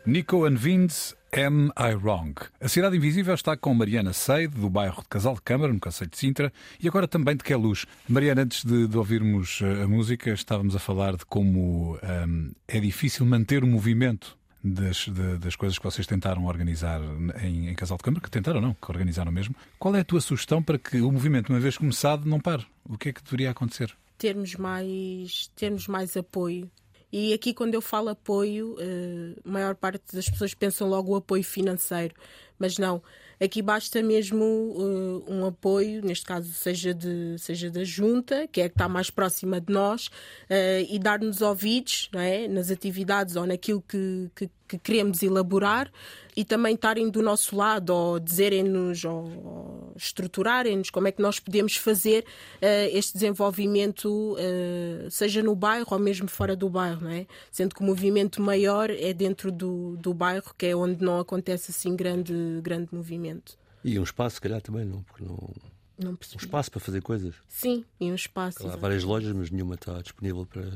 Nico 0.07 0.45
and 0.45 0.55
Vince, 0.55 1.13
Am 1.35 1.69
I 1.77 1.93
Wrong? 1.93 2.33
A 2.61 2.69
Cidade 2.69 2.95
Invisível 2.95 3.33
está 3.35 3.57
com 3.57 3.73
Mariana 3.73 4.13
Seide, 4.13 4.55
do 4.55 4.69
bairro 4.69 5.01
de 5.01 5.09
Casal 5.09 5.35
de 5.35 5.41
Câmara, 5.41 5.73
no 5.73 5.79
Conselho 5.81 6.09
de 6.09 6.17
Sintra, 6.17 6.53
e 6.79 6.87
agora 6.87 7.09
também 7.09 7.35
de 7.35 7.43
Queluz. 7.43 7.85
Mariana, 8.07 8.43
antes 8.43 8.63
de, 8.63 8.87
de 8.87 8.97
ouvirmos 8.97 9.59
eh, 9.61 9.83
a 9.83 9.87
música, 9.87 10.31
estávamos 10.31 10.77
a 10.77 10.79
falar 10.79 11.17
de 11.17 11.25
como 11.25 11.99
ahm, 12.01 12.51
é 12.69 12.79
difícil 12.79 13.25
manter 13.25 13.65
o 13.65 13.67
movimento 13.67 14.37
das, 14.63 15.07
de- 15.09 15.37
das 15.39 15.57
coisas 15.57 15.77
que 15.77 15.83
vocês 15.83 16.07
tentaram 16.07 16.45
organizar 16.45 17.01
em, 17.43 17.67
em 17.67 17.75
Casal 17.75 17.97
de 17.97 18.03
Câmara, 18.03 18.23
que 18.23 18.31
tentaram 18.31 18.61
não, 18.61 18.73
que 18.73 18.89
organizaram 18.89 19.31
mesmo. 19.31 19.53
Qual 19.77 19.93
é 19.93 19.99
a 19.99 20.05
tua 20.05 20.21
sugestão 20.21 20.63
para 20.63 20.77
que 20.79 21.01
o 21.01 21.11
movimento, 21.11 21.49
uma 21.51 21.59
vez 21.59 21.77
começado, 21.77 22.25
não 22.25 22.39
pare? 22.39 22.65
O 22.85 22.97
que 22.97 23.09
é 23.09 23.11
que 23.13 23.21
deveria 23.23 23.51
acontecer? 23.51 23.93
termos 24.17 24.55
mais, 24.55 25.47
termos 25.55 25.87
mais 25.87 26.17
apoio. 26.17 26.71
E 27.11 27.33
aqui, 27.33 27.53
quando 27.53 27.73
eu 27.73 27.81
falo 27.81 28.09
apoio, 28.09 28.75
eh, 28.79 29.39
a 29.45 29.49
maior 29.49 29.75
parte 29.75 30.13
das 30.13 30.29
pessoas 30.29 30.53
pensam 30.53 30.89
logo 30.89 31.13
o 31.13 31.15
apoio 31.15 31.43
financeiro, 31.43 32.13
mas 32.59 32.77
não. 32.77 33.01
Aqui 33.39 33.61
basta 33.61 34.01
mesmo 34.03 34.43
eh, 34.43 35.31
um 35.31 35.45
apoio, 35.45 36.03
neste 36.03 36.25
caso, 36.25 36.51
seja, 36.51 36.93
de, 36.93 37.37
seja 37.37 37.69
da 37.69 37.83
junta, 37.83 38.47
que 38.47 38.59
é 38.61 38.67
que 38.67 38.73
está 38.73 38.89
mais 38.89 39.09
próxima 39.09 39.61
de 39.61 39.71
nós, 39.71 40.09
eh, 40.49 40.85
e 40.89 40.99
dar-nos 40.99 41.41
ouvidos 41.41 42.09
é? 42.13 42.47
nas 42.47 42.69
atividades 42.69 43.35
ou 43.37 43.45
naquilo 43.45 43.81
que, 43.87 44.29
que, 44.35 44.49
que 44.67 44.77
queremos 44.77 45.23
elaborar 45.23 45.89
e 46.37 46.45
também 46.45 46.75
estarem 46.75 47.09
do 47.09 47.23
nosso 47.23 47.55
lado 47.55 47.89
ou 47.89 48.19
dizerem-nos 48.19 49.03
ou, 49.03 49.91
estruturarem-nos 49.95 50.91
como 50.91 51.07
é 51.07 51.11
que 51.11 51.19
nós 51.19 51.39
podemos 51.39 51.75
fazer 51.75 52.23
eh, 52.61 52.95
este 52.95 53.13
desenvolvimento, 53.13 54.35
eh, 54.37 55.07
seja 55.09 55.41
no 55.41 55.55
bairro 55.55 55.87
ou 55.89 55.97
mesmo 55.97 56.29
fora 56.29 56.55
do 56.55 56.69
bairro, 56.69 57.01
não 57.01 57.09
é? 57.09 57.25
Sendo 57.51 57.73
que 57.73 57.81
o 57.81 57.83
movimento 57.83 58.39
maior 58.39 58.91
é 58.91 59.11
dentro 59.13 59.51
do, 59.51 59.97
do 59.97 60.13
bairro, 60.13 60.53
que 60.55 60.67
é 60.67 60.75
onde 60.75 61.03
não 61.03 61.19
acontece 61.19 61.71
assim 61.71 61.95
grande, 61.95 62.33
grande 62.61 62.89
movimento. 62.93 63.57
E 63.83 63.97
um 63.97 64.03
espaço, 64.03 64.35
se 64.35 64.41
calhar, 64.41 64.61
também, 64.61 64.85
não? 64.85 65.01
Porque 65.01 65.23
não. 65.25 65.49
Não 65.97 66.11
Um 66.11 66.37
espaço 66.37 66.69
para 66.69 66.79
fazer 66.79 67.01
coisas. 67.01 67.33
Sim, 67.47 67.83
e 67.99 68.11
um 68.11 68.15
espaço. 68.15 68.59
Há 68.61 68.67
exato. 68.67 68.79
várias 68.79 69.03
lojas, 69.03 69.33
mas 69.33 69.49
nenhuma 69.49 69.73
está 69.73 69.99
disponível 70.03 70.45
para. 70.45 70.69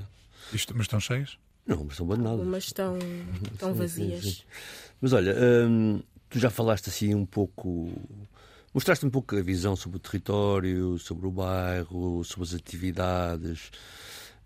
Isto, 0.52 0.74
mas 0.76 0.86
estão 0.86 1.00
cheias? 1.00 1.38
Não, 1.66 1.84
mas 1.86 1.96
são 1.96 2.06
abandonadas. 2.06 2.40
Algumas 2.40 2.64
estão, 2.64 2.98
estão 3.52 3.74
vazias. 3.76 4.24
sim, 4.24 4.32
sim. 4.32 4.42
Mas 5.00 5.14
olha, 5.14 5.36
hum, 5.68 6.02
tu 6.30 6.40
já 6.40 6.50
falaste 6.50 6.90
assim 6.90 7.14
um 7.16 7.26
pouco. 7.26 7.92
Mostraste 8.74 9.06
um 9.06 9.10
pouco 9.10 9.36
a 9.36 9.42
visão 9.42 9.76
sobre 9.76 9.98
o 9.98 10.00
território, 10.00 10.98
sobre 10.98 11.28
o 11.28 11.32
bairro, 11.32 12.24
sobre 12.24 12.48
as 12.48 12.54
atividades. 12.54 13.72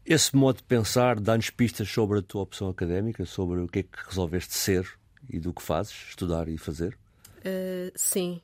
Esse 0.05 0.35
modo 0.35 0.57
de 0.57 0.63
pensar 0.63 1.19
dá-nos 1.19 1.49
pistas 1.49 1.89
sobre 1.89 2.19
a 2.19 2.21
tua 2.21 2.41
opção 2.41 2.69
académica, 2.69 3.25
sobre 3.25 3.59
o 3.59 3.67
que 3.67 3.79
é 3.79 3.83
que 3.83 3.97
resolveste 4.07 4.53
ser 4.53 4.87
e 5.29 5.39
do 5.39 5.53
que 5.53 5.61
fazes, 5.61 5.93
estudar 6.09 6.47
e 6.47 6.57
fazer. 6.57 6.97
Uh, 7.39 7.91
sim, 7.95 8.41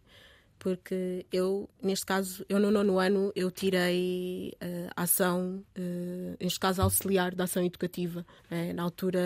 porque 0.61 1.25
eu, 1.33 1.67
neste 1.81 2.05
caso, 2.05 2.45
eu 2.47 2.59
no 2.59 2.69
nono 2.69 2.99
ano, 2.99 3.31
eu 3.35 3.49
tirei 3.49 4.53
uh, 4.61 4.91
ação, 4.95 5.65
uh, 5.75 6.37
neste 6.39 6.59
caso 6.59 6.83
auxiliar 6.83 7.33
da 7.33 7.45
ação 7.45 7.65
educativa. 7.65 8.23
né? 8.47 8.71
Na 8.71 8.83
altura 8.83 9.19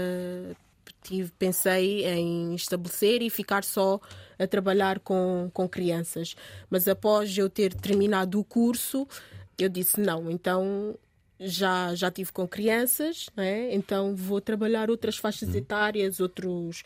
tive, 1.03 1.29
pensei 1.37 2.05
em 2.05 2.55
estabelecer 2.55 3.21
e 3.21 3.29
ficar 3.29 3.65
só 3.65 3.99
a 4.39 4.47
trabalhar 4.47 5.01
com, 5.01 5.51
com 5.53 5.67
crianças. 5.67 6.37
Mas 6.69 6.87
após 6.87 7.37
eu 7.37 7.49
ter 7.49 7.73
terminado 7.73 8.39
o 8.39 8.43
curso, 8.45 9.05
eu 9.57 9.67
disse 9.67 9.99
não, 9.99 10.31
então 10.31 10.97
já, 11.37 11.93
já 11.95 12.09
tive 12.09 12.31
com 12.31 12.47
crianças, 12.47 13.25
né? 13.35 13.75
então 13.75 14.15
vou 14.15 14.39
trabalhar 14.39 14.89
outras 14.89 15.17
faixas 15.17 15.53
etárias, 15.53 16.21
outros, 16.21 16.81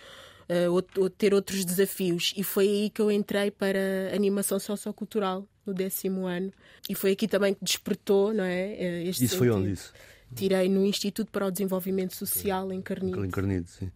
uh, 0.49 0.71
out- 0.73 1.09
ter 1.17 1.33
outros 1.33 1.63
desafios. 1.65 2.33
E 2.35 2.43
foi 2.43 2.67
aí 2.67 2.89
que 2.89 3.01
eu 3.01 3.11
entrei 3.11 3.51
para 3.51 3.79
animação 4.13 4.59
sociocultural 4.59 5.45
no 5.65 5.73
décimo 5.73 6.25
ano. 6.25 6.51
E 6.89 6.95
foi 6.95 7.11
aqui 7.11 7.27
também 7.27 7.53
que 7.53 7.63
despertou 7.63 8.33
não 8.33 8.43
é? 8.43 8.73
eh, 8.73 9.03
este 9.07 9.25
Isso 9.25 9.37
foi 9.37 9.47
sentido. 9.47 9.61
onde 9.63 9.71
isso? 9.73 9.93
Tirei 10.35 10.69
no 10.69 10.85
Instituto 10.85 11.31
para 11.31 11.47
o 11.47 11.51
Desenvolvimento 11.51 12.15
Social 12.15 12.71
em 12.71 12.81
Carnido. 12.83 13.25
Encarnido, 13.25 13.67
sim. 13.67 13.91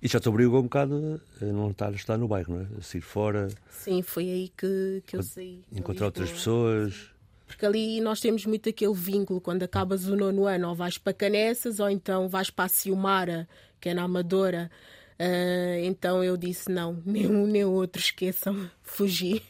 E 0.00 0.08
já 0.08 0.18
te 0.18 0.26
obrigou 0.30 0.60
um 0.60 0.62
bocado 0.62 1.20
a 1.42 1.44
não 1.44 1.70
estar 1.72 1.92
estar 1.92 2.16
no 2.16 2.26
bairro, 2.26 2.54
não 2.54 2.62
é? 2.62 2.66
A 2.78 2.82
sair 2.82 3.02
fora, 3.02 3.48
Sim, 3.70 4.00
foi 4.00 4.24
aí 4.30 4.48
que, 4.56 5.02
que 5.06 5.14
eu 5.16 5.22
saí. 5.22 5.62
encontrar 5.70 6.06
outras 6.06 6.32
pessoas. 6.32 7.10
Porque 7.46 7.66
ali 7.66 8.00
nós 8.00 8.18
temos 8.18 8.46
muito 8.46 8.66
aquele 8.66 8.94
vínculo 8.94 9.42
quando 9.42 9.62
acabas 9.62 10.06
o 10.06 10.16
nono 10.16 10.46
ano, 10.46 10.70
ou 10.70 10.74
vais 10.74 10.96
para 10.96 11.12
Canessas, 11.12 11.78
ou 11.78 11.90
então 11.90 12.30
vais 12.30 12.48
para 12.48 12.64
a 12.64 12.68
Ciumara, 12.68 13.46
que 13.78 13.90
é 13.90 13.94
na 13.94 14.04
Amadora. 14.04 14.70
Ah, 15.18 15.78
então 15.82 16.22
eu 16.22 16.36
disse: 16.36 16.70
não, 16.70 17.00
nem 17.06 17.26
um 17.26 17.46
nem 17.46 17.64
outro, 17.64 18.00
esqueçam, 18.00 18.70
fugi. 18.82 19.42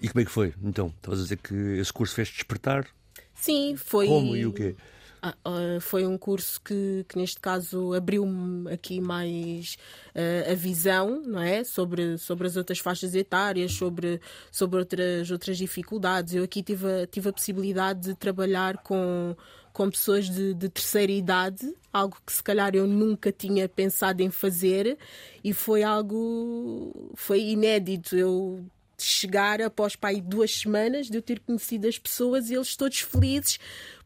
E 0.00 0.08
como 0.08 0.20
é 0.20 0.24
que 0.24 0.30
foi? 0.30 0.54
Então, 0.62 0.88
estavas 0.88 1.20
a 1.20 1.22
dizer 1.22 1.38
que 1.38 1.54
esse 1.54 1.92
curso 1.92 2.14
fez 2.14 2.28
despertar. 2.28 2.86
Sim, 3.34 3.76
foi. 3.76 4.06
Como 4.06 4.36
e 4.36 4.46
o 4.46 4.52
quê? 4.52 4.76
Ah, 5.22 5.34
ah, 5.44 5.80
foi 5.80 6.06
um 6.06 6.16
curso 6.16 6.60
que, 6.60 7.04
que 7.08 7.18
neste 7.18 7.40
caso 7.40 7.92
abriu-me 7.94 8.70
aqui 8.72 9.00
mais 9.00 9.76
ah, 10.14 10.52
a 10.52 10.54
visão 10.54 11.22
não 11.22 11.40
é 11.40 11.64
sobre 11.64 12.16
sobre 12.18 12.46
as 12.46 12.56
outras 12.56 12.78
faixas 12.78 13.14
etárias 13.14 13.72
sobre 13.72 14.20
sobre 14.52 14.78
outras 14.78 15.30
outras 15.30 15.56
dificuldades 15.56 16.34
eu 16.34 16.44
aqui 16.44 16.62
tive 16.62 16.86
a, 16.86 17.06
tive 17.06 17.28
a 17.30 17.32
possibilidade 17.32 18.00
de 18.10 18.14
trabalhar 18.14 18.76
com 18.78 19.34
com 19.76 19.90
pessoas 19.90 20.30
de, 20.30 20.54
de 20.54 20.70
terceira 20.70 21.12
idade 21.12 21.70
algo 21.92 22.16
que 22.24 22.32
se 22.32 22.42
calhar 22.42 22.74
eu 22.74 22.86
nunca 22.86 23.30
tinha 23.30 23.68
pensado 23.68 24.22
em 24.22 24.30
fazer 24.30 24.96
e 25.44 25.52
foi 25.52 25.82
algo 25.82 27.12
foi 27.14 27.42
inédito 27.42 28.16
eu 28.16 28.64
chegar 28.96 29.60
após 29.60 29.94
pai 29.94 30.18
duas 30.18 30.50
semanas 30.50 31.10
de 31.10 31.18
eu 31.18 31.20
ter 31.20 31.40
conhecido 31.40 31.86
as 31.86 31.98
pessoas 31.98 32.48
e 32.48 32.54
eles 32.54 32.74
todos 32.74 33.00
felizes 33.00 33.58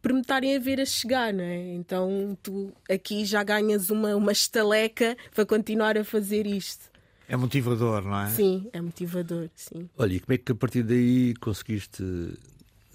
por 0.02 0.12
me 0.12 0.22
estarem 0.22 0.56
a 0.56 0.58
ver 0.58 0.80
a 0.80 0.84
chegar, 0.84 1.32
não 1.32 1.44
é? 1.44 1.74
Então 1.74 2.36
tu 2.42 2.72
aqui 2.90 3.24
já 3.24 3.44
ganhas 3.44 3.90
uma, 3.90 4.16
uma 4.16 4.32
estaleca 4.32 5.16
para 5.32 5.46
continuar 5.46 5.96
a 5.96 6.02
fazer 6.02 6.48
isto. 6.48 6.90
É 7.28 7.36
motivador, 7.36 8.02
não 8.02 8.22
é? 8.22 8.28
Sim, 8.30 8.68
é 8.72 8.80
motivador, 8.80 9.48
sim. 9.54 9.88
Olha, 9.96 10.14
e 10.14 10.18
como 10.18 10.34
é 10.34 10.38
que 10.38 10.50
a 10.50 10.54
partir 10.56 10.82
daí 10.82 11.32
conseguiste 11.34 12.02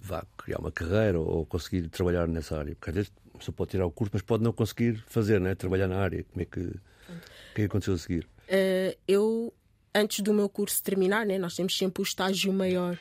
vá, 0.05 0.25
criar 0.37 0.59
uma 0.59 0.71
carreira 0.71 1.19
ou 1.19 1.45
conseguir 1.45 1.89
trabalhar 1.89 2.27
nessa 2.27 2.57
área? 2.57 2.75
Porque 2.75 2.89
às 2.91 2.95
vezes 2.95 3.11
pessoa 3.37 3.53
pode 3.53 3.71
tirar 3.71 3.85
o 3.85 3.91
curso, 3.91 4.11
mas 4.13 4.21
pode 4.21 4.43
não 4.43 4.51
conseguir 4.51 5.03
fazer, 5.07 5.39
né? 5.39 5.55
trabalhar 5.55 5.87
na 5.87 5.97
área. 5.97 6.23
Como 6.23 6.41
é 6.41 6.45
que, 6.45 6.59
o 6.59 7.55
que 7.55 7.61
é 7.61 7.65
aconteceu 7.65 7.93
a 7.93 7.97
seguir? 7.97 8.27
Uh, 8.47 8.97
eu, 9.07 9.53
antes 9.93 10.21
do 10.21 10.33
meu 10.33 10.49
curso 10.49 10.81
terminar, 10.83 11.25
né, 11.25 11.37
nós 11.37 11.55
temos 11.55 11.77
sempre 11.77 12.01
o 12.01 12.03
estágio 12.03 12.51
maior. 12.53 12.97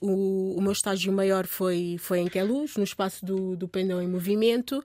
O, 0.00 0.56
o 0.56 0.62
meu 0.62 0.72
estágio 0.72 1.12
maior 1.12 1.46
foi, 1.46 1.96
foi 1.98 2.20
em 2.20 2.28
Queluz, 2.28 2.76
no 2.76 2.84
espaço 2.84 3.24
do, 3.24 3.56
do 3.56 3.66
Pendão 3.66 4.00
em 4.00 4.06
Movimento. 4.06 4.84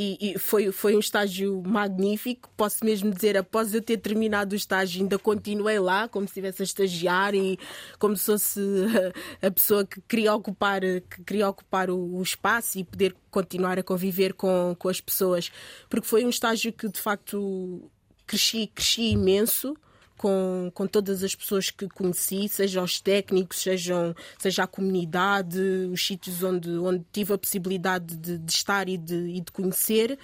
E, 0.00 0.16
e 0.20 0.38
foi, 0.38 0.70
foi 0.70 0.94
um 0.94 1.00
estágio 1.00 1.60
magnífico. 1.66 2.48
Posso 2.56 2.84
mesmo 2.84 3.12
dizer, 3.12 3.36
após 3.36 3.74
eu 3.74 3.82
ter 3.82 3.96
terminado 3.96 4.52
o 4.52 4.56
estágio, 4.56 5.02
ainda 5.02 5.18
continuei 5.18 5.80
lá, 5.80 6.06
como 6.06 6.24
se 6.24 6.30
estivesse 6.30 6.62
a 6.62 6.64
estagiar 6.64 7.34
e 7.34 7.58
como 7.98 8.16
se 8.16 8.26
fosse 8.26 8.60
a 9.42 9.50
pessoa 9.50 9.84
que 9.84 10.00
queria 10.02 10.32
ocupar, 10.32 10.82
que 10.82 11.24
queria 11.26 11.48
ocupar 11.48 11.90
o, 11.90 11.98
o 12.16 12.22
espaço 12.22 12.78
e 12.78 12.84
poder 12.84 13.16
continuar 13.28 13.76
a 13.76 13.82
conviver 13.82 14.34
com, 14.34 14.76
com 14.78 14.88
as 14.88 15.00
pessoas. 15.00 15.50
Porque 15.90 16.06
foi 16.06 16.24
um 16.24 16.30
estágio 16.30 16.72
que, 16.72 16.88
de 16.88 17.00
facto, 17.00 17.90
cresci, 18.24 18.68
cresci 18.68 19.10
imenso 19.10 19.76
com, 20.18 20.70
com 20.74 20.86
todas 20.86 21.22
as 21.22 21.34
pessoas 21.34 21.70
que 21.70 21.88
conheci, 21.88 22.48
seja 22.48 22.82
os 22.82 23.00
técnicos, 23.00 23.62
sejam, 23.62 24.14
seja 24.38 24.64
a 24.64 24.66
comunidade, 24.66 25.58
os 25.90 26.04
sítios 26.04 26.42
onde, 26.42 26.70
onde 26.70 27.04
tive 27.12 27.32
a 27.32 27.38
possibilidade 27.38 28.16
de, 28.16 28.36
de 28.36 28.52
estar 28.52 28.88
e 28.88 28.98
de, 28.98 29.14
e 29.14 29.40
de 29.40 29.52
conhecer. 29.52 30.18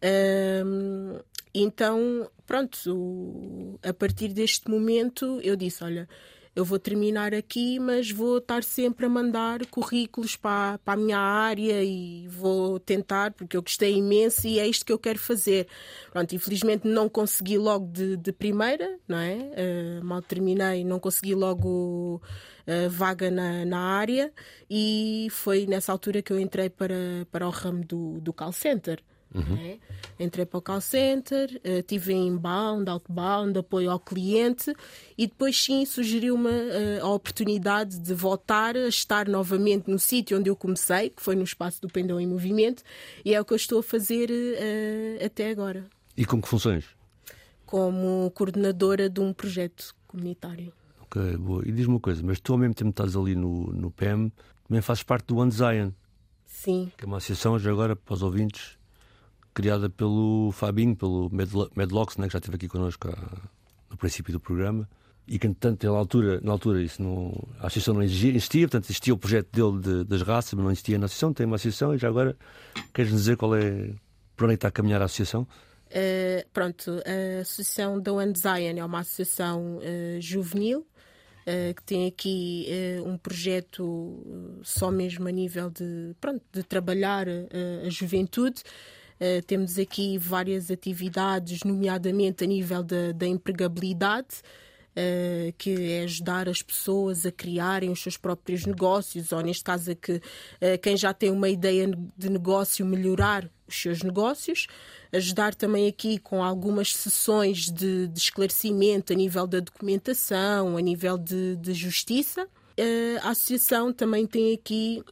Ahm, 0.00 1.20
então, 1.52 2.30
pronto, 2.46 3.78
a 3.82 3.92
partir 3.92 4.28
deste 4.28 4.70
momento 4.70 5.40
eu 5.42 5.56
disse: 5.56 5.84
olha. 5.84 6.08
Eu 6.54 6.66
vou 6.66 6.78
terminar 6.78 7.32
aqui, 7.32 7.78
mas 7.78 8.10
vou 8.10 8.36
estar 8.36 8.62
sempre 8.62 9.06
a 9.06 9.08
mandar 9.08 9.64
currículos 9.66 10.36
para, 10.36 10.78
para 10.84 10.94
a 10.94 10.96
minha 11.02 11.18
área 11.18 11.82
e 11.82 12.28
vou 12.28 12.78
tentar, 12.78 13.32
porque 13.32 13.56
eu 13.56 13.62
gostei 13.62 13.96
imenso 13.96 14.46
e 14.46 14.58
é 14.58 14.66
isto 14.66 14.84
que 14.84 14.92
eu 14.92 14.98
quero 14.98 15.18
fazer. 15.18 15.66
Pronto, 16.10 16.34
infelizmente 16.34 16.86
não 16.86 17.08
consegui 17.08 17.56
logo 17.56 17.86
de, 17.86 18.18
de 18.18 18.32
primeira, 18.32 18.98
não 19.08 19.16
é? 19.16 19.50
Eh, 19.56 20.00
mal 20.02 20.20
terminei, 20.20 20.84
não 20.84 21.00
consegui 21.00 21.34
logo 21.34 22.20
eh, 22.66 22.86
vaga 22.88 23.30
na, 23.30 23.64
na 23.64 23.80
área 23.80 24.30
e 24.68 25.28
foi 25.30 25.66
nessa 25.66 25.90
altura 25.90 26.20
que 26.20 26.32
eu 26.34 26.38
entrei 26.38 26.68
para, 26.68 27.26
para 27.30 27.46
o 27.46 27.50
ramo 27.50 27.82
do, 27.82 28.20
do 28.20 28.32
call 28.32 28.52
center. 28.52 29.02
Não 29.34 29.56
é? 29.56 29.78
Entrei 30.20 30.44
para 30.46 30.58
o 30.58 30.62
call 30.62 30.80
center, 30.80 31.60
eh, 31.64 31.82
tive 31.82 32.12
em 32.12 32.28
inbound, 32.28 32.88
outbound, 32.90 33.58
apoio 33.58 33.90
ao 33.90 33.98
cliente 33.98 34.72
e 35.16 35.26
depois 35.26 35.60
sim 35.60 35.84
surgiu-me 35.86 36.50
eh, 36.50 36.98
a 37.00 37.08
oportunidade 37.08 37.98
de 37.98 38.12
voltar 38.14 38.76
a 38.76 38.88
estar 38.88 39.28
novamente 39.28 39.90
no 39.90 39.98
sítio 39.98 40.38
onde 40.38 40.50
eu 40.50 40.56
comecei, 40.56 41.10
que 41.10 41.22
foi 41.22 41.34
no 41.34 41.42
espaço 41.44 41.80
do 41.80 41.88
Pendão 41.88 42.20
em 42.20 42.26
Movimento, 42.26 42.82
e 43.24 43.34
é 43.34 43.40
o 43.40 43.44
que 43.44 43.52
eu 43.52 43.56
estou 43.56 43.80
a 43.80 43.82
fazer 43.82 44.28
eh, 44.30 45.24
até 45.24 45.50
agora, 45.50 45.84
E 46.16 46.24
com 46.24 46.40
que 46.40 46.48
funções? 46.48 46.84
como 47.64 48.30
coordenadora 48.34 49.08
de 49.08 49.18
um 49.20 49.32
projeto 49.32 49.94
comunitário. 50.06 50.72
Ok, 51.00 51.36
boa. 51.38 51.62
E 51.66 51.72
diz-me 51.72 51.94
uma 51.94 52.00
coisa, 52.00 52.22
mas 52.22 52.38
tu 52.38 52.52
ao 52.52 52.58
mesmo 52.58 52.74
tempo 52.74 52.90
estás 52.90 53.16
ali 53.16 53.34
no, 53.34 53.72
no 53.72 53.90
PEM, 53.90 54.30
também 54.68 54.82
fazes 54.82 55.02
parte 55.02 55.26
do 55.28 55.36
One 55.38 55.50
Zion, 55.50 55.90
Sim, 56.46 56.92
que 56.96 57.04
é 57.04 57.06
uma 57.06 57.16
associação, 57.16 57.58
já 57.58 57.70
agora, 57.70 57.96
para 57.96 58.12
os 58.14 58.22
ouvintes, 58.22 58.78
criada 59.54 59.88
pelo 59.90 60.50
Fabinho, 60.52 60.96
pelo 60.96 61.28
Medlo- 61.30 61.70
Medlocks, 61.76 62.16
né, 62.16 62.26
que 62.26 62.32
já 62.32 62.38
esteve 62.38 62.56
aqui 62.56 62.68
connosco 62.68 63.08
há- 63.08 63.48
no 63.90 63.96
princípio 63.96 64.32
do 64.32 64.40
programa. 64.40 64.88
E 65.28 65.38
que, 65.38 65.46
entretanto, 65.46 65.86
na 65.86 65.96
altura, 65.96 66.40
na 66.42 66.50
altura 66.50 66.82
isso 66.82 67.00
não, 67.00 67.32
a 67.60 67.66
associação 67.68 67.94
não 67.94 68.02
existia, 68.02 68.66
portanto, 68.66 68.84
existia 68.86 69.14
o 69.14 69.16
projeto 69.16 69.48
dele 69.52 69.80
de- 69.80 70.04
das 70.04 70.22
raças, 70.22 70.52
mas 70.54 70.64
não 70.64 70.70
existia 70.72 70.98
na 70.98 71.06
associação. 71.06 71.32
Tem 71.32 71.46
uma 71.46 71.56
associação 71.56 71.94
e 71.94 71.98
já 71.98 72.08
agora 72.08 72.36
queres 72.92 73.12
dizer 73.12 73.36
qual 73.36 73.54
é, 73.54 73.94
por 74.36 74.44
onde 74.44 74.52
é 74.52 74.56
está 74.56 74.68
a 74.68 74.72
caminhar 74.72 75.00
a 75.00 75.04
associação? 75.04 75.46
Uh, 75.88 76.48
pronto, 76.52 76.90
a 77.06 77.42
Associação 77.42 78.00
da 78.00 78.12
One 78.14 78.32
Zion 78.34 78.78
é 78.78 78.84
uma 78.84 79.00
associação 79.00 79.76
uh, 79.76 80.20
juvenil 80.20 80.80
uh, 80.80 81.74
que 81.76 81.82
tem 81.84 82.06
aqui 82.08 82.66
uh, 82.98 83.08
um 83.08 83.16
projeto 83.18 84.60
só 84.64 84.90
mesmo 84.90 85.28
a 85.28 85.30
nível 85.30 85.68
de, 85.70 86.16
pronto, 86.20 86.42
de 86.50 86.62
trabalhar 86.62 87.26
a 87.28 87.90
juventude. 87.90 88.62
Uh, 89.22 89.40
temos 89.46 89.78
aqui 89.78 90.18
várias 90.18 90.68
atividades, 90.68 91.60
nomeadamente 91.62 92.42
a 92.42 92.46
nível 92.46 92.82
da, 92.82 93.12
da 93.12 93.26
empregabilidade. 93.26 94.42
Uh, 94.94 95.54
que 95.56 95.90
é 95.90 96.02
ajudar 96.02 96.50
as 96.50 96.60
pessoas 96.60 97.24
a 97.24 97.32
criarem 97.32 97.88
os 97.88 98.02
seus 98.02 98.18
próprios 98.18 98.66
negócios, 98.66 99.32
ou 99.32 99.40
neste 99.40 99.64
caso, 99.64 99.90
a 99.90 99.94
que 99.94 100.16
uh, 100.16 100.20
quem 100.82 100.98
já 100.98 101.14
tem 101.14 101.30
uma 101.30 101.48
ideia 101.48 101.90
de 102.14 102.28
negócio 102.28 102.84
melhorar 102.84 103.48
os 103.66 103.74
seus 103.74 104.02
negócios, 104.02 104.66
ajudar 105.10 105.54
também 105.54 105.88
aqui 105.88 106.18
com 106.18 106.44
algumas 106.44 106.94
sessões 106.94 107.70
de, 107.70 108.06
de 108.08 108.18
esclarecimento 108.18 109.14
a 109.14 109.16
nível 109.16 109.46
da 109.46 109.60
documentação, 109.60 110.76
a 110.76 110.80
nível 110.82 111.16
de, 111.16 111.56
de 111.56 111.72
justiça. 111.72 112.46
A 113.22 113.30
associação 113.30 113.94
também 113.94 114.26
tem 114.26 114.52
aqui 114.52 115.02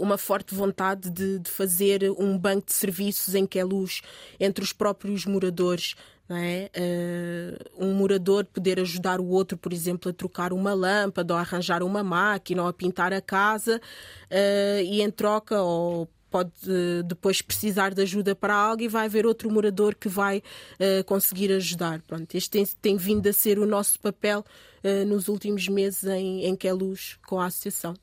uma 0.00 0.18
forte 0.18 0.54
vontade 0.54 1.10
de, 1.10 1.38
de 1.38 1.50
fazer 1.50 2.10
um 2.18 2.36
banco 2.38 2.66
de 2.66 2.72
serviços 2.72 3.34
em 3.34 3.46
que 3.46 3.58
é 3.58 3.64
luz 3.64 4.00
entre 4.38 4.62
os 4.64 4.72
próprios 4.72 5.26
moradores. 5.26 5.94
É? 6.28 6.70
Uh, 6.76 7.86
um 7.86 7.94
morador 7.94 8.44
poder 8.46 8.80
ajudar 8.80 9.20
o 9.20 9.28
outro, 9.28 9.56
por 9.56 9.72
exemplo, 9.72 10.10
a 10.10 10.12
trocar 10.12 10.52
uma 10.52 10.74
lâmpada, 10.74 11.32
ou 11.32 11.38
a 11.38 11.42
arranjar 11.42 11.84
uma 11.84 12.02
máquina, 12.02 12.62
ou 12.62 12.68
a 12.68 12.72
pintar 12.72 13.12
a 13.12 13.20
casa, 13.20 13.80
uh, 14.28 14.82
e 14.82 15.02
em 15.02 15.10
troca, 15.10 15.62
ou 15.62 16.08
pode 16.36 16.52
uh, 16.66 17.02
depois 17.02 17.40
precisar 17.40 17.94
de 17.94 18.02
ajuda 18.02 18.34
para 18.34 18.54
algo 18.54 18.82
e 18.82 18.88
vai 18.88 19.06
haver 19.06 19.24
outro 19.24 19.50
morador 19.50 19.94
que 19.94 20.06
vai 20.06 20.38
uh, 20.38 21.02
conseguir 21.04 21.50
ajudar. 21.50 22.02
Pronto, 22.02 22.34
este 22.34 22.50
tem, 22.50 22.66
tem 22.82 22.96
vindo 22.98 23.26
a 23.26 23.32
ser 23.32 23.58
o 23.58 23.64
nosso 23.64 23.98
papel 24.00 24.44
uh, 24.84 25.06
nos 25.06 25.28
últimos 25.28 25.66
meses 25.66 26.04
em, 26.04 26.44
em 26.44 26.54
Queluz 26.54 27.18
com 27.26 27.40
a 27.40 27.46
associação. 27.46 27.94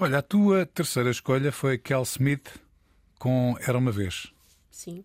Olha, 0.00 0.18
a 0.18 0.22
tua 0.22 0.66
terceira 0.66 1.10
escolha 1.10 1.52
foi 1.52 1.78
Kel 1.78 2.02
Smith 2.02 2.48
com 3.20 3.56
Era 3.60 3.78
uma 3.78 3.92
Vez. 3.92 4.32
Sim. 4.68 5.04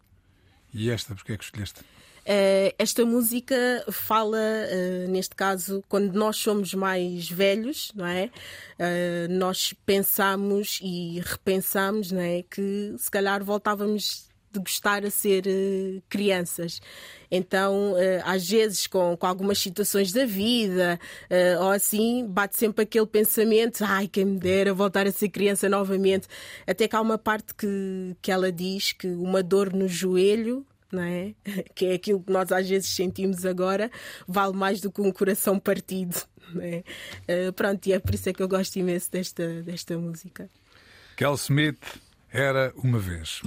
E 0.74 0.90
esta, 0.90 1.14
porque 1.14 1.34
é 1.34 1.38
que 1.38 1.44
escolheste? 1.44 1.82
Uh, 2.22 2.70
esta 2.78 3.04
música 3.04 3.84
fala, 3.92 4.38
uh, 4.38 5.10
neste 5.10 5.36
caso, 5.36 5.84
quando 5.90 6.14
nós 6.14 6.38
somos 6.38 6.74
mais 6.74 7.28
velhos, 7.30 7.92
não 7.96 8.06
é? 8.06 8.30
Uh, 8.78 9.32
nós 9.32 9.74
pensamos 9.86 10.80
e 10.84 11.20
repensamos, 11.20 12.12
não 12.12 12.22
é? 12.22 12.44
Que 12.44 12.94
se 12.98 13.10
calhar 13.10 13.44
voltávamos 13.44 14.30
de 14.52 14.60
gostar 14.60 15.04
a 15.04 15.10
ser 15.10 15.46
crianças. 16.10 16.82
Então, 17.32 17.96
às 18.26 18.50
vezes, 18.50 18.86
com, 18.86 19.16
com 19.16 19.26
algumas 19.26 19.58
situações 19.60 20.12
da 20.12 20.26
vida, 20.26 21.00
ou 21.62 21.70
assim, 21.70 22.28
bate 22.28 22.58
sempre 22.58 22.84
aquele 22.84 23.06
pensamento: 23.06 23.82
ai, 23.86 24.10
quem 24.10 24.26
me 24.26 24.38
dera 24.38 24.74
voltar 24.74 25.08
a 25.08 25.12
ser 25.14 25.30
criança 25.30 25.70
novamente. 25.70 26.28
Até 26.68 26.86
que 26.86 26.96
há 26.98 27.00
uma 27.00 27.18
parte 27.18 27.56
que, 27.56 28.14
que 28.22 28.30
ela 28.30 28.52
diz 28.52 28.92
que 28.92 29.08
uma 29.08 29.42
dor 29.42 29.72
no 29.72 29.88
joelho 29.88 30.66
não 30.92 31.04
é? 31.04 31.34
Que 31.76 31.88
é 31.88 31.94
aquilo 31.94 32.22
que 32.22 32.32
nós 32.32 32.52
às 32.52 32.68
vezes 32.68 32.90
sentimos 32.90 33.46
agora, 33.46 33.92
vale 34.28 34.54
mais 34.56 34.82
do 34.82 34.92
que 34.92 35.02
um 35.02 35.12
coração 35.12 35.60
partido. 35.60 36.16
Não 36.54 36.62
é? 36.62 36.84
Uh, 37.28 37.54
pronto, 37.54 37.86
e 37.88 37.94
é 37.94 38.00
por 38.00 38.14
isso 38.14 38.30
é 38.30 38.34
que 38.34 38.44
eu 38.44 38.48
gosto 38.48 38.76
imenso 38.78 39.10
desta, 39.12 39.62
desta 39.62 39.98
música. 39.98 40.50
Kel 41.16 41.36
Smith 41.36 42.02
era 42.32 42.74
uma 42.76 43.00
vez. 43.00 43.42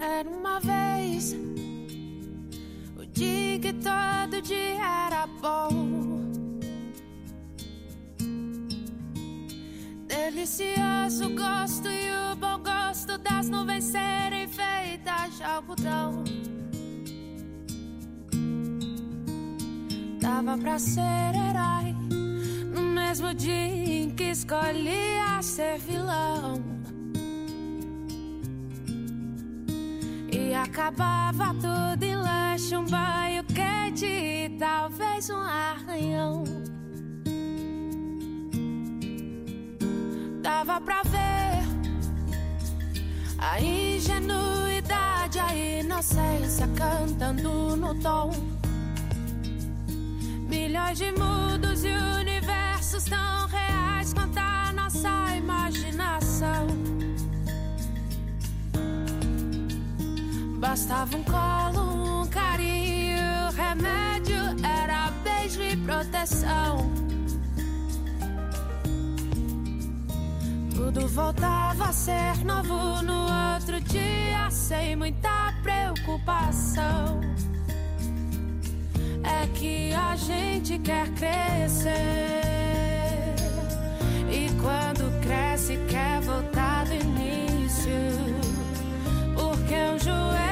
Era 0.00 0.28
uma 0.28 0.60
vez 0.60 1.36
o 2.96 3.06
dia 3.06 3.58
que 3.60 3.72
todo 3.74 4.42
dia 4.42 5.06
era 5.06 5.26
bom. 5.40 6.17
Delicioso 10.30 11.30
gosto 11.30 11.88
e 11.88 12.10
o 12.10 12.36
bom 12.36 12.58
gosto 12.62 13.16
das 13.16 13.48
nuvens 13.48 13.84
serem 13.84 14.46
feitas 14.46 15.38
de 15.38 15.42
algodão. 15.42 16.22
Dava 20.20 20.58
pra 20.58 20.78
ser 20.78 21.00
herói 21.00 21.94
no 22.74 22.82
mesmo 22.82 23.32
dia 23.32 23.54
em 23.54 24.10
que 24.10 24.24
escolhia 24.24 25.40
ser 25.40 25.78
vilão. 25.78 26.62
E 30.30 30.52
acabava 30.52 31.54
tudo 31.54 32.02
em 32.04 32.16
lanche, 32.16 32.76
um 32.76 32.84
banho 32.84 33.42
quente 33.44 34.04
e 34.04 34.50
talvez 34.58 35.30
um 35.30 35.40
arranhão. 35.40 36.57
Dava 40.58 40.80
pra 40.80 41.02
ver 41.04 41.62
a 43.38 43.60
ingenuidade, 43.60 45.38
a 45.38 45.54
inocência 45.54 46.66
cantando 46.74 47.76
no 47.76 47.94
tom. 48.00 48.32
Milhões 50.48 50.98
de 50.98 51.12
mundos 51.12 51.84
e 51.84 51.92
universos 52.20 53.04
tão 53.04 53.46
reais 53.46 54.12
quanto 54.12 54.36
a 54.36 54.72
nossa 54.72 55.36
imaginação. 55.36 56.66
Bastava 60.58 61.16
um 61.16 61.22
colo, 61.22 62.22
um 62.22 62.26
carinho, 62.26 63.52
remédio 63.54 64.42
era 64.66 65.12
beijo 65.22 65.62
e 65.62 65.76
proteção. 65.76 67.07
Tudo 70.88 71.06
voltava 71.06 71.90
a 71.90 71.92
ser 71.92 72.42
novo 72.46 73.02
no 73.02 73.26
outro 73.54 73.78
dia, 73.78 74.50
sem 74.50 74.96
muita 74.96 75.52
preocupação. 75.62 77.20
É 79.22 79.46
que 79.48 79.92
a 79.92 80.16
gente 80.16 80.78
quer 80.78 81.06
crescer. 81.10 81.92
E 84.30 84.48
quando 84.62 85.20
cresce, 85.20 85.78
quer 85.90 86.22
voltar 86.22 86.86
do 86.86 86.94
início. 86.94 87.92
Porque 89.36 89.74
um 89.74 89.98
joelho 89.98 90.47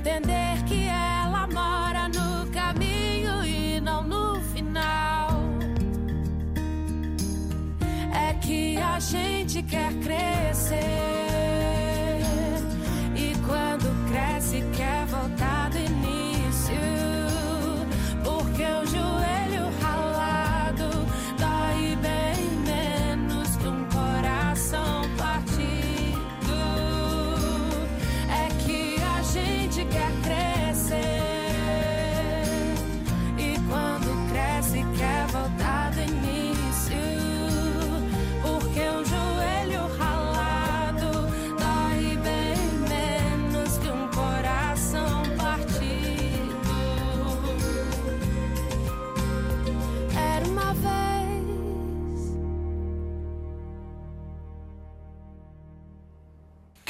entender 0.00 0.64
que 0.66 0.88
ela 0.88 1.46
mora 1.46 2.08
no 2.08 2.50
caminho 2.50 3.44
e 3.44 3.80
não 3.82 4.02
no 4.02 4.40
final. 4.40 5.28
É 8.14 8.32
que 8.34 8.78
a 8.78 8.98
gente 8.98 9.62
quer 9.62 9.92
crescer. 10.00 11.19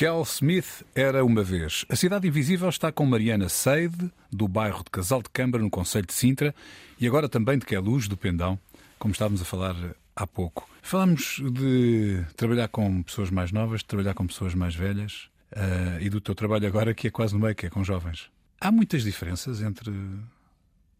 Kel 0.01 0.23
Smith 0.23 0.83
era 0.95 1.23
uma 1.23 1.45
vez. 1.45 1.85
A 1.87 1.95
Cidade 1.95 2.27
Invisível 2.27 2.71
está 2.71 2.91
com 2.91 3.05
Mariana 3.05 3.51
Seide, 3.51 4.11
do 4.33 4.49
bairro 4.49 4.83
de 4.83 4.91
Casal 4.91 5.23
de 5.23 5.29
Câmara, 5.29 5.63
no 5.63 5.69
Conselho 5.69 6.07
de 6.07 6.15
Sintra, 6.15 6.55
e 6.99 7.07
agora 7.07 7.29
também 7.29 7.59
de 7.59 7.67
Queluz, 7.67 8.09
do 8.09 8.17
Pendão, 8.17 8.59
como 8.99 9.13
estávamos 9.13 9.43
a 9.43 9.45
falar 9.45 9.77
há 10.17 10.27
pouco. 10.27 10.67
Falamos 10.81 11.43
de 11.53 12.25
trabalhar 12.35 12.69
com 12.69 13.03
pessoas 13.03 13.29
mais 13.29 13.53
novas, 13.53 13.81
de 13.81 13.89
trabalhar 13.89 14.15
com 14.15 14.27
pessoas 14.27 14.55
mais 14.55 14.75
velhas, 14.75 15.29
eh, 15.53 15.99
e 16.01 16.09
do 16.09 16.19
teu 16.19 16.35
trabalho 16.35 16.67
agora, 16.67 16.95
que 16.95 17.09
é 17.09 17.11
quase 17.11 17.35
no 17.35 17.41
meio, 17.41 17.55
que 17.55 17.67
é 17.67 17.69
com 17.69 17.85
jovens. 17.85 18.31
Há 18.59 18.73
muitas 18.73 19.03
diferenças 19.03 19.61
entre 19.61 19.93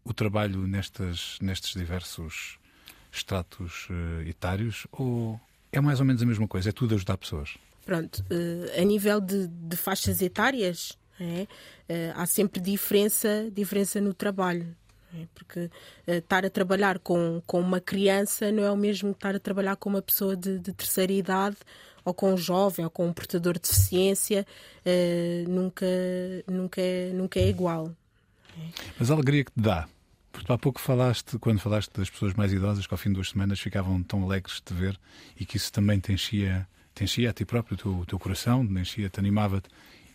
o 0.03 0.13
trabalho 0.13 0.67
nestas, 0.67 1.39
nestes 1.41 1.73
diversos 1.73 2.59
estratos 3.11 3.87
eh, 3.89 4.29
etários, 4.29 4.85
ou 4.91 5.41
é 5.71 5.81
mais 5.81 5.99
ou 5.99 6.05
menos 6.05 6.21
a 6.21 6.25
mesma 6.27 6.47
coisa? 6.47 6.69
É 6.69 6.71
tudo 6.71 6.93
ajudar 6.93 7.17
pessoas? 7.17 7.57
Pronto, 7.85 8.23
eh, 8.29 8.81
a 8.81 8.85
nível 8.85 9.19
de, 9.19 9.47
de 9.47 9.75
faixas 9.75 10.21
etárias, 10.21 10.97
é, 11.19 11.47
eh, 11.87 12.13
há 12.15 12.25
sempre 12.25 12.59
diferença, 12.59 13.49
diferença 13.51 14.01
no 14.01 14.13
trabalho. 14.13 14.75
é? 15.13 15.27
Porque 15.33 15.69
eh, 16.07 16.17
estar 16.17 16.45
a 16.45 16.49
trabalhar 16.49 16.99
com, 16.99 17.41
com 17.45 17.59
uma 17.59 17.79
criança 17.79 18.51
não 18.51 18.63
é 18.63 18.71
o 18.71 18.77
mesmo 18.77 19.11
estar 19.11 19.35
a 19.35 19.39
trabalhar 19.39 19.75
com 19.75 19.89
uma 19.89 20.01
pessoa 20.01 20.35
de, 20.35 20.59
de 20.59 20.73
terceira 20.73 21.11
idade 21.11 21.57
ou 22.03 22.13
com 22.13 22.33
um 22.33 22.37
jovem 22.37 22.85
ou 22.85 22.91
com 22.91 23.07
um 23.07 23.13
portador 23.13 23.53
de 23.53 23.61
deficiência. 23.61 24.45
eh, 24.85 25.43
nunca, 25.47 25.85
nunca, 26.47 26.81
é, 26.81 27.11
nunca 27.13 27.39
é 27.39 27.47
igual. 27.47 27.95
Mas 28.99 29.11
a 29.11 29.13
alegria 29.13 29.43
que 29.43 29.51
te 29.51 29.61
dá. 29.61 29.87
Porque 30.31 30.51
há 30.51 30.57
pouco 30.57 30.79
falaste, 30.79 31.37
quando 31.39 31.59
falaste 31.59 31.91
das 31.93 32.09
pessoas 32.09 32.33
mais 32.33 32.53
idosas, 32.53 32.87
que 32.87 32.93
ao 32.93 32.97
fim 32.97 33.09
de 33.09 33.15
duas 33.15 33.29
semanas 33.29 33.59
ficavam 33.59 34.01
tão 34.01 34.23
alegres 34.23 34.55
de 34.55 34.61
te 34.63 34.73
ver 34.73 34.99
e 35.37 35.45
que 35.45 35.57
isso 35.57 35.71
também 35.71 35.99
te 35.99 36.13
enchia, 36.13 36.67
te 37.01 37.05
enchia 37.05 37.31
a 37.31 37.33
ti 37.33 37.45
próprio, 37.45 37.73
o 37.73 37.77
teu, 37.77 37.91
o 38.01 38.05
teu 38.05 38.19
coração, 38.19 38.65
te 38.65 38.73
enchia, 38.73 39.09
te 39.09 39.19
animava-te. 39.19 39.67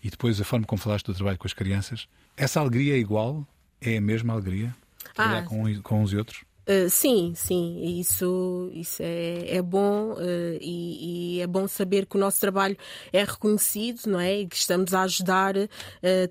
E 0.05 0.09
depois 0.11 0.41
a 0.41 0.45
forma 0.45 0.65
como 0.65 0.81
falaste 0.81 1.07
do 1.07 1.15
trabalho 1.15 1.37
com 1.37 1.47
as 1.47 1.53
crianças. 1.53 2.07
Essa 2.37 2.61
alegria 2.61 2.95
é 2.95 2.99
igual? 2.99 3.45
É 3.81 3.97
a 3.97 4.01
mesma 4.01 4.33
alegria? 4.35 4.75
Trabalhar 5.15 5.41
Ah. 5.41 5.43
com, 5.43 5.83
com 5.83 6.03
uns 6.03 6.13
e 6.13 6.17
outros? 6.17 6.45
Uh, 6.69 6.91
sim, 6.91 7.33
sim, 7.37 8.01
isso, 8.01 8.73
isso 8.75 9.01
é, 9.01 9.57
é 9.57 9.63
bom 9.63 10.15
uh, 10.15 10.59
e, 10.61 11.37
e 11.37 11.41
é 11.41 11.47
bom 11.47 11.69
saber 11.69 12.07
que 12.07 12.17
o 12.17 12.19
nosso 12.19 12.41
trabalho 12.41 12.77
é 13.13 13.23
reconhecido, 13.23 14.01
não 14.07 14.19
é? 14.19 14.41
E 14.41 14.49
que 14.49 14.57
estamos 14.57 14.93
a 14.93 15.03
ajudar 15.03 15.57
uh, 15.57 15.69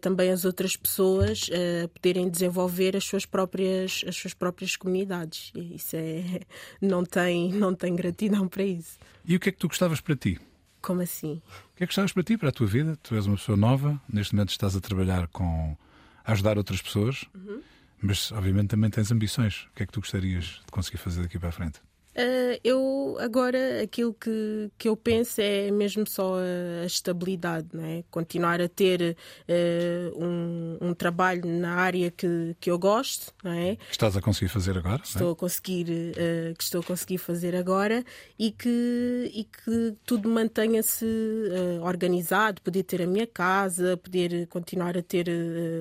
também 0.01 0.31
as 0.31 0.43
outras 0.43 0.75
pessoas 0.75 1.49
a 1.83 1.88
poderem 1.88 2.29
desenvolver 2.29 2.97
as 2.97 3.05
suas 3.05 3.25
próprias, 3.25 4.03
as 4.05 4.17
suas 4.17 4.33
próprias 4.33 4.75
comunidades. 4.75 5.53
E 5.55 5.75
Isso 5.75 5.95
é, 5.95 6.41
não 6.81 7.05
tem, 7.05 7.53
não 7.53 7.73
tem 7.73 7.95
gratidão 7.95 8.45
para 8.45 8.63
isso. 8.63 8.99
E 9.25 9.38
o 9.38 9.39
que 9.39 9.47
é 9.47 9.51
que 9.53 9.57
tu 9.57 9.69
gostavas 9.69 10.01
para 10.01 10.17
ti? 10.17 10.38
Como 10.81 11.01
assim? 11.01 11.41
O 11.73 11.77
que 11.77 11.83
é 11.83 11.88
que 11.88 11.93
gostavas 11.93 12.11
para 12.11 12.23
ti, 12.23 12.38
para 12.38 12.49
a 12.49 12.51
tua 12.51 12.67
vida? 12.67 12.97
Tu 13.01 13.15
és 13.15 13.25
uma 13.25 13.38
pessoa 13.38 13.57
nova, 13.57 13.99
neste 14.11 14.36
momento 14.36 14.49
estás 14.49 14.75
a 14.75 14.81
trabalhar 14.81 15.29
com. 15.29 15.77
a 16.25 16.31
ajudar 16.33 16.57
outras 16.57 16.81
pessoas, 16.81 17.23
mas 18.05 18.31
obviamente 18.31 18.69
também 18.69 18.89
tens 18.89 19.11
ambições. 19.11 19.67
O 19.71 19.73
que 19.75 19.83
é 19.83 19.85
que 19.85 19.91
tu 19.91 19.99
gostarias 19.99 20.61
de 20.65 20.71
conseguir 20.71 20.97
fazer 20.97 21.23
daqui 21.23 21.39
para 21.39 21.49
a 21.49 21.51
frente? 21.51 21.81
Uh, 22.16 22.57
eu 22.63 23.18
agora 23.20 23.84
aquilo 23.84 24.13
que, 24.13 24.72
que 24.78 24.88
eu 24.88 24.95
penso 24.95 25.41
é 25.41 25.70
mesmo 25.70 26.07
só 26.07 26.36
a, 26.38 26.86
estabilidade, 26.86 27.68
não 27.74 27.84
é? 27.84 28.05
continuar 28.09 28.61
a 28.61 28.70
ter 28.70 29.18
uh, 29.49 30.24
um, 30.24 30.78
um 30.80 30.93
trabalho 30.93 31.45
na 31.45 31.74
área 31.74 32.09
que, 32.09 32.55
que 32.57 32.72
eu 32.72 32.80
gosto, 32.80 33.34
não 33.43 33.51
é? 33.51 33.76
Que 33.76 33.91
estás 33.91 34.16
a 34.16 34.22
conseguir 34.22 34.47
fazer 34.47 34.78
agora? 34.78 34.99
que 34.99 35.07
estou 35.09 35.32
a 35.32 35.36
conseguir 35.36 35.88
uh, 35.89 36.55
que 36.55 36.63
estou 36.63 36.80
a 36.80 36.84
conseguir 36.86 37.18
fazer 37.18 37.53
agora 37.53 38.01
e 38.39 38.49
que 38.49 39.30
e 39.34 39.43
que 39.43 39.97
tudo 40.05 40.30
mantenha-se 40.30 41.05
organizado 41.82 42.61
poder 42.61 42.84
ter 42.84 43.01
a 43.01 43.07
minha 43.07 43.28
casa 43.28 43.97
poder 43.97 44.47
continuar 44.47 44.97
a 44.97 45.01
ter 45.01 45.28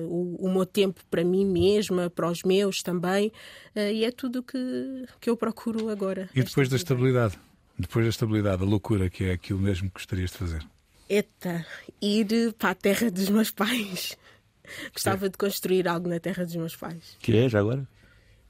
o, 0.09 0.35
o 0.39 0.51
meu 0.51 0.65
tempo 0.65 0.99
para 1.09 1.23
mim 1.23 1.45
mesma 1.45 2.09
para 2.09 2.29
os 2.29 2.43
meus 2.43 2.81
também 2.83 3.31
e 3.75 4.03
é 4.03 4.11
tudo 4.11 4.43
que 4.43 5.05
que 5.21 5.29
eu 5.29 5.37
procuro 5.37 5.89
agora 5.89 6.24
E 6.33 6.43
depois 6.43 6.69
da 6.69 6.75
estabilidade? 6.75 7.37
Depois 7.77 8.05
da 8.05 8.09
estabilidade, 8.09 8.63
a 8.63 8.65
loucura 8.65 9.09
que 9.09 9.25
é 9.25 9.31
aquilo 9.33 9.59
mesmo 9.59 9.89
que 9.89 9.95
gostarias 9.95 10.31
de 10.31 10.37
fazer? 10.37 10.65
Eta, 11.09 11.65
ir 12.01 12.53
para 12.57 12.69
a 12.71 12.75
terra 12.75 13.11
dos 13.11 13.29
meus 13.29 13.51
pais 13.51 14.17
gostava 14.93 15.29
de 15.29 15.37
construir 15.37 15.87
algo 15.87 16.07
na 16.09 16.19
terra 16.19 16.43
dos 16.45 16.55
meus 16.55 16.75
pais 16.75 17.15
Que 17.19 17.35
é, 17.37 17.49
já 17.49 17.59
agora? 17.59 17.87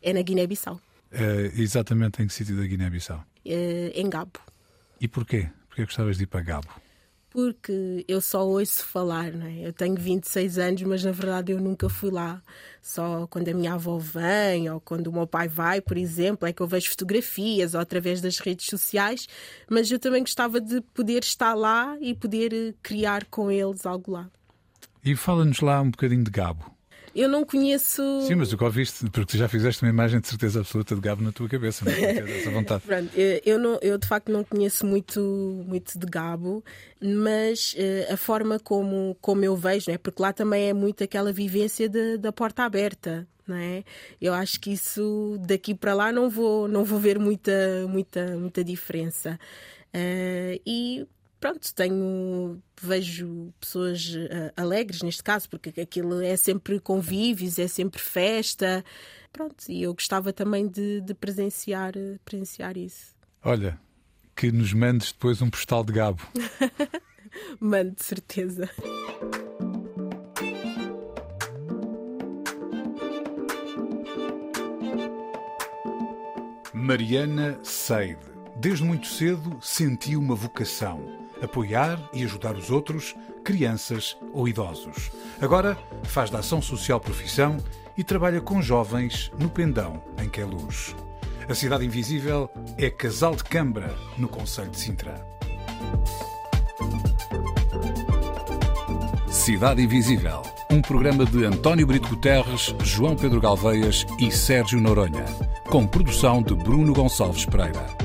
é 0.02 0.14
na 0.14 0.22
Guiné-Bissau 0.22 0.80
Eh, 1.12 1.52
exatamente 1.58 2.22
em 2.22 2.28
que 2.28 2.34
sítio 2.34 2.56
da 2.56 2.64
Guiné-Bissau? 2.66 3.24
eh, 3.46 3.92
em 3.96 4.10
Gabo 4.10 4.40
E 5.02 5.08
porquê? 5.08 5.50
Porquê 5.68 5.84
gostavas 5.86 6.18
de 6.18 6.24
ir 6.24 6.28
para 6.28 6.42
Gabo? 6.42 6.70
Porque 7.36 8.06
eu 8.08 8.22
só 8.22 8.48
ouço 8.48 8.86
falar, 8.86 9.34
não 9.34 9.46
é? 9.46 9.68
Eu 9.68 9.74
tenho 9.74 9.94
26 9.94 10.58
anos, 10.58 10.82
mas 10.84 11.04
na 11.04 11.12
verdade 11.12 11.52
eu 11.52 11.60
nunca 11.60 11.90
fui 11.90 12.10
lá. 12.10 12.42
Só 12.82 13.28
quando 13.28 13.50
a 13.50 13.54
minha 13.54 13.74
avó 13.74 13.98
vem 13.98 14.70
ou 14.70 14.80
quando 14.80 15.08
o 15.08 15.12
meu 15.12 15.28
pai 15.28 15.50
vai, 15.50 15.82
por 15.82 15.98
exemplo, 15.98 16.48
é 16.48 16.54
que 16.54 16.62
eu 16.62 16.68
vejo 16.68 16.90
fotografias 16.92 17.74
ou 17.74 17.82
através 17.82 18.22
das 18.22 18.40
redes 18.40 18.68
sociais. 18.68 19.28
Mas 19.70 19.92
eu 19.92 20.00
também 20.00 20.22
gostava 20.22 20.62
de 20.62 20.80
poder 20.94 21.26
estar 21.26 21.54
lá 21.56 21.98
e 22.00 22.16
poder 22.16 22.54
eh, 22.54 22.74
criar 22.82 23.26
com 23.26 23.52
eles 23.52 23.86
algo 23.86 24.12
lá. 24.14 24.30
E 25.04 25.14
fala-nos 25.14 25.60
lá 25.60 25.82
um 25.82 25.92
bocadinho 25.92 26.24
de 26.24 26.32
Gabo. 26.32 26.75
Eu 27.16 27.30
não 27.30 27.46
conheço. 27.46 28.02
Sim, 28.28 28.36
mas 28.36 28.52
o 28.52 28.58
que 28.58 28.64
ouviste, 28.66 29.06
porque 29.10 29.26
tu 29.26 29.38
já 29.38 29.48
fizeste 29.48 29.82
uma 29.84 29.90
imagem 29.90 30.20
de 30.20 30.28
certeza 30.28 30.60
absoluta 30.60 30.94
de 30.94 31.00
Gabo 31.00 31.24
na 31.24 31.32
tua 31.32 31.48
cabeça, 31.48 31.86
não 31.86 31.94
é? 31.94 32.14
Dessa 32.22 32.52
vontade. 32.52 32.84
Pronto, 32.86 33.10
eu, 33.16 33.58
não, 33.58 33.80
eu 33.82 33.98
de 33.98 34.06
facto 34.06 34.30
não 34.32 34.44
conheço 34.44 34.86
muito, 34.86 35.64
muito 35.66 35.98
de 35.98 36.06
Gabo, 36.06 36.62
mas 37.02 37.74
eh, 37.78 38.10
a 38.12 38.18
forma 38.18 38.60
como, 38.60 39.16
como 39.22 39.46
eu 39.46 39.56
vejo, 39.56 39.86
não 39.88 39.96
é? 39.96 39.98
porque 39.98 40.22
lá 40.22 40.34
também 40.34 40.68
é 40.70 40.74
muito 40.74 41.04
aquela 41.04 41.32
vivência 41.32 41.88
de- 41.88 42.18
da 42.18 42.34
porta 42.34 42.64
aberta. 42.64 43.26
Não 43.48 43.56
é? 43.56 43.84
Eu 44.20 44.34
acho 44.34 44.60
que 44.60 44.72
isso 44.74 45.38
daqui 45.48 45.76
para 45.76 45.94
lá 45.94 46.12
não 46.12 46.30
vou, 46.30 46.68
não 46.68 46.84
vou 46.84 47.00
ver 47.00 47.20
muita, 47.20 47.86
muita, 47.88 48.36
muita 48.38 48.64
diferença. 48.64 49.40
Eh, 49.94 50.60
e 50.66 51.08
pronto, 51.40 51.74
tenho, 51.74 52.62
vejo 52.82 53.54
pessoas 53.60 54.14
eh, 54.16 54.54
alegres 54.56 55.02
neste 55.02 55.24
caso, 55.24 55.50
porque 55.50 55.80
aquilo 55.80 56.22
é 56.22 56.36
sempre 56.36 56.80
convívios, 56.80 57.60
é 57.60 57.68
sempre 57.68 58.02
festa. 58.02 58.84
Pronto, 59.32 59.66
e 59.70 59.84
eu 59.84 59.94
gostava 59.94 60.32
também 60.32 60.68
de, 60.68 61.02
de 61.02 61.14
presenciar, 61.14 61.94
eh, 61.96 62.18
presenciar 62.24 62.78
isso. 62.78 63.16
Olha, 63.44 63.80
que 64.36 64.52
nos 64.52 64.74
mandes 64.74 65.12
depois 65.12 65.42
um 65.42 65.50
postal 65.50 65.84
de 65.84 65.94
Gabo. 65.94 66.22
Mano, 67.60 67.92
de 67.92 68.04
certeza. 68.04 68.70
Mariana 76.74 77.58
Seide. 77.64 78.20
Desde 78.58 78.84
muito 78.84 79.08
cedo 79.08 79.58
sentiu 79.62 80.20
uma 80.20 80.36
vocação: 80.36 81.15
apoiar 81.42 82.00
e 82.14 82.24
ajudar 82.24 82.56
os 82.56 82.70
outros, 82.70 83.16
crianças 83.44 84.18
ou 84.34 84.48
idosos. 84.48 85.12
Agora 85.42 85.78
faz 86.04 86.30
da 86.30 86.40
ação 86.40 86.62
social 86.62 87.00
profissão 87.00 87.58
e 87.98 88.04
trabalha 88.04 88.42
com 88.42 88.62
jovens 88.62 89.32
no 89.40 89.50
Pendão, 89.50 90.02
em 90.22 90.30
Queluz. 90.30 90.96
A 91.48 91.54
Cidade 91.54 91.86
Invisível 91.86 92.50
é 92.78 92.90
Casal 92.90 93.36
de 93.36 93.44
Câmara, 93.44 93.94
no 94.18 94.28
Conselho 94.28 94.72
de 94.72 94.80
Sintra. 94.80 95.26
Cidade 99.30 99.84
Invisível, 99.84 100.42
um 100.72 100.82
programa 100.82 101.26
de 101.26 101.46
António 101.46 101.86
Brito 101.86 102.10
Guterres, 102.10 102.74
João 102.84 103.16
Pedro 103.16 103.40
Galveias 103.40 104.06
e 104.18 104.32
Sérgio 104.32 104.82
Noronha, 104.82 105.26
com 105.70 105.86
produção 105.86 106.42
de 106.42 106.56
Bruno 106.56 106.94
Gonçalves 106.94 107.46
Pereira. 107.46 108.05